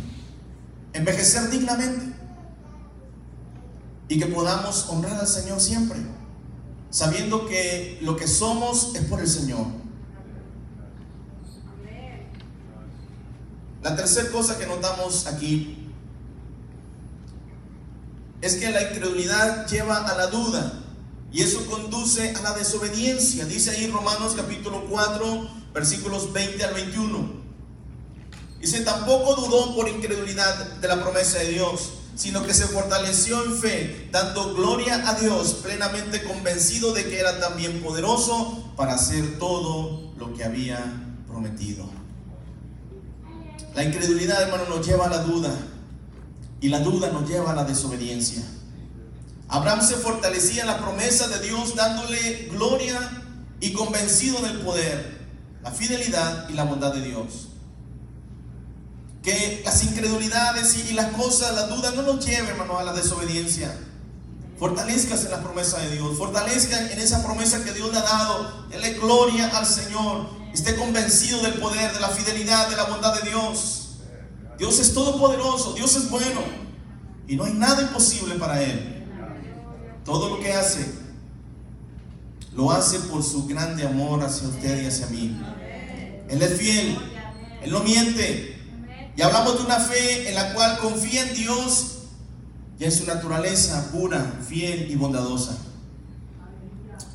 envejecer 0.92 1.48
dignamente. 1.48 2.14
Y 4.08 4.18
que 4.18 4.26
podamos 4.26 4.88
honrar 4.90 5.20
al 5.20 5.26
Señor 5.26 5.60
siempre, 5.60 5.98
sabiendo 6.90 7.46
que 7.46 7.98
lo 8.02 8.16
que 8.16 8.26
somos 8.26 8.94
es 8.94 9.04
por 9.04 9.20
el 9.20 9.28
Señor. 9.28 9.66
La 13.82 13.96
tercera 13.96 14.30
cosa 14.30 14.58
que 14.58 14.66
notamos 14.66 15.26
aquí 15.26 15.88
es 18.42 18.56
que 18.56 18.70
la 18.70 18.82
incredulidad 18.82 19.66
lleva 19.68 20.06
a 20.06 20.16
la 20.16 20.26
duda 20.26 20.80
y 21.32 21.42
eso 21.42 21.64
conduce 21.66 22.30
a 22.34 22.42
la 22.42 22.52
desobediencia. 22.52 23.44
Dice 23.44 23.70
ahí 23.70 23.86
Romanos 23.88 24.34
capítulo 24.36 24.84
4, 24.88 25.48
versículos 25.72 26.32
20 26.32 26.64
al 26.64 26.74
21. 26.74 27.40
Dice, 28.60 28.80
tampoco 28.80 29.36
dudó 29.36 29.74
por 29.74 29.88
incredulidad 29.88 30.76
de 30.76 30.88
la 30.88 31.02
promesa 31.02 31.38
de 31.38 31.52
Dios, 31.52 31.92
sino 32.14 32.44
que 32.44 32.52
se 32.52 32.66
fortaleció 32.66 33.42
en 33.44 33.56
fe, 33.56 34.08
dando 34.12 34.54
gloria 34.54 35.08
a 35.08 35.14
Dios, 35.14 35.60
plenamente 35.62 36.22
convencido 36.24 36.92
de 36.92 37.04
que 37.04 37.18
era 37.18 37.40
también 37.40 37.80
poderoso 37.80 38.72
para 38.76 38.94
hacer 38.94 39.38
todo 39.38 40.12
lo 40.18 40.34
que 40.34 40.44
había 40.44 40.78
prometido. 41.26 41.88
La 43.74 43.84
incredulidad, 43.84 44.42
hermano, 44.42 44.64
nos 44.68 44.86
lleva 44.86 45.06
a 45.06 45.10
la 45.10 45.22
duda, 45.22 45.56
y 46.60 46.68
la 46.68 46.80
duda 46.80 47.10
nos 47.10 47.26
lleva 47.28 47.52
a 47.52 47.54
la 47.54 47.64
desobediencia. 47.64 48.42
Abraham 49.50 49.82
se 49.82 49.96
fortalecía 49.96 50.62
en 50.62 50.68
la 50.68 50.78
promesa 50.78 51.26
de 51.26 51.40
Dios, 51.40 51.74
dándole 51.74 52.48
gloria 52.52 52.98
y 53.58 53.72
convencido 53.72 54.40
del 54.42 54.60
poder, 54.60 55.26
la 55.62 55.72
fidelidad 55.72 56.48
y 56.48 56.52
la 56.52 56.64
bondad 56.64 56.94
de 56.94 57.02
Dios. 57.02 57.48
Que 59.24 59.60
las 59.64 59.82
incredulidades 59.82 60.88
y, 60.88 60.94
las 60.94 61.12
cosas, 61.14 61.54
las 61.54 61.68
dudas 61.68 61.94
no 61.96 62.02
nos 62.02 62.24
lleven, 62.24 62.46
hermano, 62.46 62.78
a 62.78 62.84
la 62.84 62.92
desobediencia. 62.92 63.76
Fortalezcas 64.56 65.24
en 65.24 65.32
la 65.32 65.42
promesa 65.42 65.78
de 65.78 65.90
Dios. 65.90 66.16
Fortalezca 66.16 66.92
en 66.92 66.98
esa 67.00 67.24
promesa 67.24 67.64
que 67.64 67.72
Dios 67.72 67.90
le 67.90 67.98
ha 67.98 68.02
dado. 68.02 68.68
Dele 68.68 68.94
gloria 68.94 69.48
al 69.58 69.66
Señor. 69.66 70.28
Esté 70.54 70.76
convencido 70.76 71.42
del 71.42 71.54
poder, 71.54 71.92
de 71.92 72.00
la 72.00 72.08
fidelidad, 72.08 72.68
de 72.68 72.76
la 72.76 72.84
bondad 72.84 73.20
de 73.20 73.28
Dios. 73.28 73.96
Dios 74.58 74.78
es 74.78 74.94
todopoderoso. 74.94 75.74
Dios 75.74 75.96
es 75.96 76.08
bueno. 76.08 76.40
Y 77.26 77.34
no 77.36 77.44
hay 77.44 77.52
nada 77.54 77.82
imposible 77.82 78.36
para 78.36 78.62
Él. 78.62 78.99
Todo 80.10 80.28
lo 80.28 80.40
que 80.40 80.52
hace, 80.52 80.84
lo 82.56 82.72
hace 82.72 82.98
por 82.98 83.22
su 83.22 83.46
grande 83.46 83.86
amor 83.86 84.24
hacia 84.24 84.48
usted 84.48 84.82
y 84.82 84.86
hacia 84.86 85.06
mí. 85.06 85.40
Él 86.28 86.42
es 86.42 86.58
fiel. 86.58 86.98
Él 87.62 87.70
no 87.70 87.78
miente. 87.84 88.60
Y 89.16 89.22
hablamos 89.22 89.58
de 89.58 89.66
una 89.66 89.78
fe 89.78 90.28
en 90.28 90.34
la 90.34 90.52
cual 90.52 90.78
confía 90.78 91.22
en 91.22 91.34
Dios 91.36 91.98
y 92.80 92.86
en 92.86 92.90
su 92.90 93.06
naturaleza 93.06 93.92
pura, 93.92 94.40
fiel 94.48 94.90
y 94.90 94.96
bondadosa. 94.96 95.56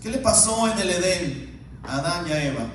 ¿Qué 0.01 0.09
le 0.09 0.19
pasó 0.19 0.71
en 0.71 0.79
el 0.79 0.89
Edén 0.89 1.59
a 1.83 1.97
Adán 1.97 2.25
y 2.29 2.31
a 2.31 2.45
Eva? 2.45 2.65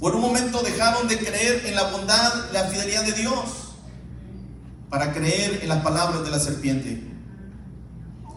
Por 0.00 0.14
un 0.14 0.22
momento 0.22 0.62
dejaron 0.62 1.06
de 1.08 1.18
creer 1.18 1.66
en 1.66 1.74
la 1.74 1.90
bondad, 1.90 2.52
la 2.54 2.64
fidelidad 2.64 3.04
de 3.04 3.12
Dios, 3.12 3.74
para 4.88 5.12
creer 5.12 5.60
en 5.62 5.68
las 5.68 5.82
palabras 5.82 6.24
de 6.24 6.30
la 6.30 6.40
serpiente. 6.40 7.07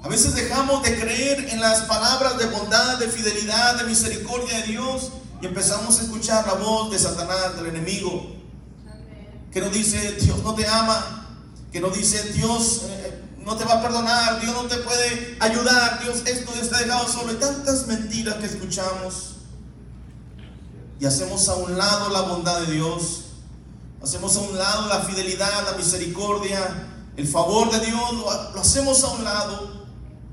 A 0.03 0.07
veces 0.07 0.33
dejamos 0.33 0.81
de 0.81 0.99
creer 0.99 1.49
en 1.51 1.61
las 1.61 1.81
palabras 1.81 2.37
de 2.37 2.47
bondad, 2.47 2.97
de 2.97 3.07
fidelidad, 3.07 3.75
de 3.75 3.83
misericordia 3.83 4.61
de 4.61 4.67
Dios 4.67 5.11
y 5.41 5.45
empezamos 5.45 5.99
a 5.99 6.03
escuchar 6.03 6.45
la 6.47 6.53
voz 6.53 6.89
de 6.89 6.97
Satanás, 6.97 7.55
del 7.55 7.67
enemigo, 7.67 8.35
que 9.51 9.61
nos 9.61 9.71
dice, 9.71 10.13
Dios 10.13 10.41
no 10.43 10.55
te 10.55 10.65
ama, 10.67 11.27
que 11.71 11.79
nos 11.79 11.95
dice, 11.95 12.33
Dios 12.33 12.83
eh, 12.87 13.21
no 13.39 13.55
te 13.57 13.63
va 13.63 13.75
a 13.75 13.81
perdonar, 13.81 14.41
Dios 14.41 14.53
no 14.53 14.63
te 14.63 14.77
puede 14.77 15.37
ayudar, 15.39 16.01
Dios 16.01 16.23
esto, 16.25 16.51
Dios 16.51 16.69
te 16.69 16.75
ha 16.75 16.79
dejado 16.79 17.07
solo. 17.07 17.33
Y 17.33 17.35
tantas 17.35 17.85
mentiras 17.85 18.35
que 18.35 18.47
escuchamos 18.47 19.35
y 20.99 21.05
hacemos 21.05 21.47
a 21.47 21.55
un 21.55 21.77
lado 21.77 22.09
la 22.09 22.21
bondad 22.21 22.61
de 22.61 22.73
Dios, 22.73 23.25
hacemos 24.03 24.35
a 24.35 24.39
un 24.39 24.57
lado 24.57 24.87
la 24.87 25.01
fidelidad, 25.01 25.65
la 25.65 25.77
misericordia, 25.77 26.87
el 27.17 27.27
favor 27.27 27.71
de 27.71 27.85
Dios, 27.85 28.13
lo, 28.13 28.59
hacemos 28.59 29.03
a 29.03 29.07
un 29.09 29.23
lado 29.23 29.70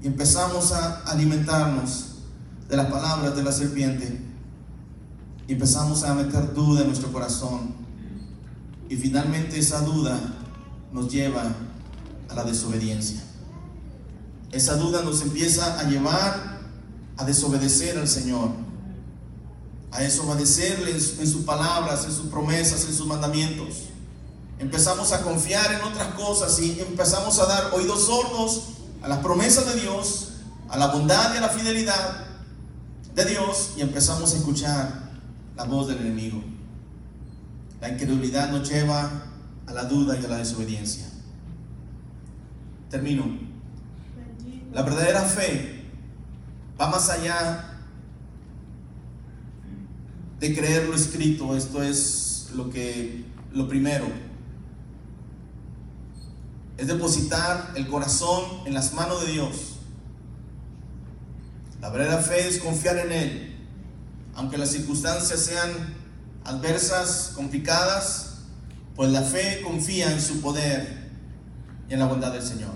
y 0.02 0.06
empezamos 0.06 0.72
a 0.72 1.02
alimentarnos 1.04 2.06
de 2.68 2.76
las 2.76 2.86
palabras 2.86 3.34
de 3.34 3.42
la 3.42 3.52
serpiente 3.52 4.20
empezamos 5.48 6.04
a 6.04 6.14
meter 6.14 6.52
duda 6.52 6.82
en 6.82 6.88
nuestro 6.88 7.10
corazón 7.10 7.74
y 8.88 8.96
finalmente 8.96 9.58
esa 9.58 9.80
duda 9.80 10.20
nos 10.92 11.10
lleva 11.10 11.54
a 12.28 12.34
la 12.34 12.44
desobediencia. 12.44 13.22
Esa 14.52 14.76
duda 14.76 15.02
nos 15.02 15.22
empieza 15.22 15.78
a 15.78 15.84
llevar 15.84 16.58
a 17.16 17.24
desobedecer 17.24 17.98
al 17.98 18.08
Señor 18.08 18.50
a 19.90 20.00
desobedecerle 20.00 20.90
en, 20.92 21.00
sus 21.00 21.44
palabras, 21.44 22.04
en 22.04 22.12
sus 22.12 22.26
promesas, 22.26 22.84
en 22.84 22.94
sus 22.94 23.06
mandamientos. 23.06 23.84
Empezamos 24.58 25.12
a 25.12 25.22
confiar 25.22 25.72
en 25.72 25.80
otras 25.80 26.14
cosas 26.14 26.58
y 26.60 26.78
empezamos 26.80 27.38
a 27.38 27.46
dar 27.46 27.70
oídos 27.72 28.04
sordos 28.04 28.62
a 29.02 29.08
las 29.08 29.18
promesas 29.18 29.66
de 29.74 29.80
Dios, 29.80 30.32
a 30.68 30.76
la 30.76 30.88
bondad 30.88 31.34
y 31.34 31.38
a 31.38 31.40
la 31.40 31.48
fidelidad 31.48 32.26
de 33.14 33.24
Dios 33.24 33.74
y 33.76 33.82
empezamos 33.82 34.32
a 34.32 34.36
escuchar 34.36 35.10
la 35.56 35.64
voz 35.64 35.88
del 35.88 35.98
enemigo. 35.98 36.42
La 37.80 37.88
incredulidad 37.90 38.50
nos 38.50 38.68
lleva 38.68 39.24
a 39.66 39.72
la 39.72 39.84
duda 39.84 40.18
y 40.20 40.24
a 40.24 40.28
la 40.28 40.38
desobediencia. 40.38 41.06
Termino. 42.90 43.24
La 44.72 44.82
verdadera 44.82 45.22
fe 45.22 45.84
va 46.80 46.88
más 46.88 47.08
allá 47.10 47.78
de 50.40 50.54
creer 50.54 50.88
lo 50.88 50.94
escrito. 50.94 51.56
Esto 51.56 51.82
es 51.82 52.50
lo 52.54 52.70
que 52.70 53.24
lo 53.52 53.68
primero. 53.68 54.06
Es 56.78 56.86
depositar 56.86 57.72
el 57.74 57.86
corazón 57.88 58.44
en 58.64 58.72
las 58.72 58.94
manos 58.94 59.20
de 59.26 59.32
Dios. 59.32 59.74
La 61.82 61.90
verdadera 61.90 62.22
fe 62.22 62.48
es 62.48 62.58
confiar 62.58 62.96
en 62.98 63.12
Él. 63.12 63.56
Aunque 64.34 64.56
las 64.56 64.70
circunstancias 64.70 65.40
sean 65.40 65.70
adversas, 66.44 67.32
complicadas, 67.34 68.38
pues 68.96 69.10
la 69.10 69.22
fe 69.22 69.60
confía 69.62 70.10
en 70.12 70.20
su 70.20 70.40
poder 70.40 71.10
y 71.88 71.94
en 71.94 72.00
la 72.00 72.06
bondad 72.06 72.32
del 72.32 72.42
Señor. 72.42 72.72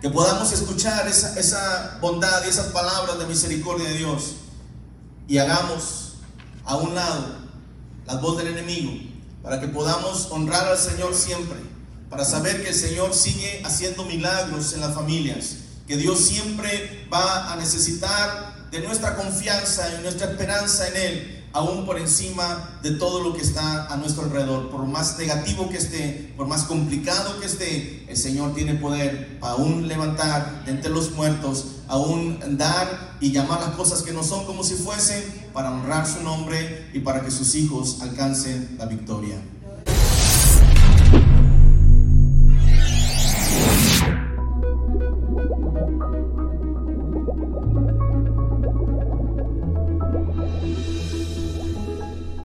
Que 0.00 0.10
podamos 0.10 0.52
escuchar 0.52 1.06
esa, 1.06 1.98
bondad 2.00 2.44
y 2.44 2.48
esas 2.48 2.66
palabras 2.66 3.18
de 3.18 3.26
misericordia 3.26 3.88
de 3.88 3.98
Dios 3.98 4.36
y 5.28 5.38
hagamos 5.38 6.14
a 6.64 6.76
un 6.76 6.94
lado 6.94 7.36
las 8.06 8.20
voz 8.20 8.38
del 8.38 8.48
enemigo 8.48 8.92
para 9.42 9.60
que 9.60 9.68
podamos 9.68 10.28
honrar 10.30 10.66
al 10.68 10.78
Señor 10.78 11.14
siempre, 11.14 11.58
para 12.10 12.24
saber 12.24 12.62
que 12.62 12.70
el 12.70 12.74
Señor 12.74 13.14
sigue 13.14 13.62
haciendo 13.64 14.04
milagros 14.04 14.74
en 14.74 14.80
las 14.80 14.94
familias, 14.94 15.56
que 15.86 15.96
Dios 15.96 16.18
siempre 16.20 17.06
va 17.12 17.52
a 17.52 17.56
necesitar 17.56 18.68
de 18.70 18.80
nuestra 18.80 19.16
confianza 19.16 19.88
y 19.98 20.02
nuestra 20.02 20.30
esperanza 20.30 20.88
en 20.88 20.96
Él 20.96 21.40
aún 21.52 21.84
por 21.84 21.98
encima 21.98 22.78
de 22.82 22.92
todo 22.92 23.22
lo 23.22 23.34
que 23.34 23.42
está 23.42 23.92
a 23.92 23.96
nuestro 23.96 24.24
alrededor. 24.24 24.70
Por 24.70 24.86
más 24.86 25.18
negativo 25.18 25.68
que 25.68 25.78
esté, 25.78 26.32
por 26.36 26.46
más 26.46 26.64
complicado 26.64 27.40
que 27.40 27.46
esté, 27.46 28.04
el 28.08 28.16
Señor 28.16 28.54
tiene 28.54 28.74
poder 28.74 29.38
aún 29.40 29.88
levantar 29.88 30.64
de 30.64 30.72
entre 30.72 30.90
los 30.90 31.12
muertos, 31.12 31.66
aún 31.88 32.38
dar 32.56 33.16
y 33.20 33.32
llamar 33.32 33.60
las 33.60 33.70
cosas 33.70 34.02
que 34.02 34.12
no 34.12 34.22
son 34.22 34.46
como 34.46 34.62
si 34.62 34.74
fuesen 34.74 35.22
para 35.52 35.72
honrar 35.72 36.06
su 36.06 36.22
nombre 36.22 36.88
y 36.92 37.00
para 37.00 37.22
que 37.22 37.30
sus 37.30 37.54
hijos 37.54 37.98
alcancen 38.00 38.76
la 38.78 38.86
victoria. 38.86 39.36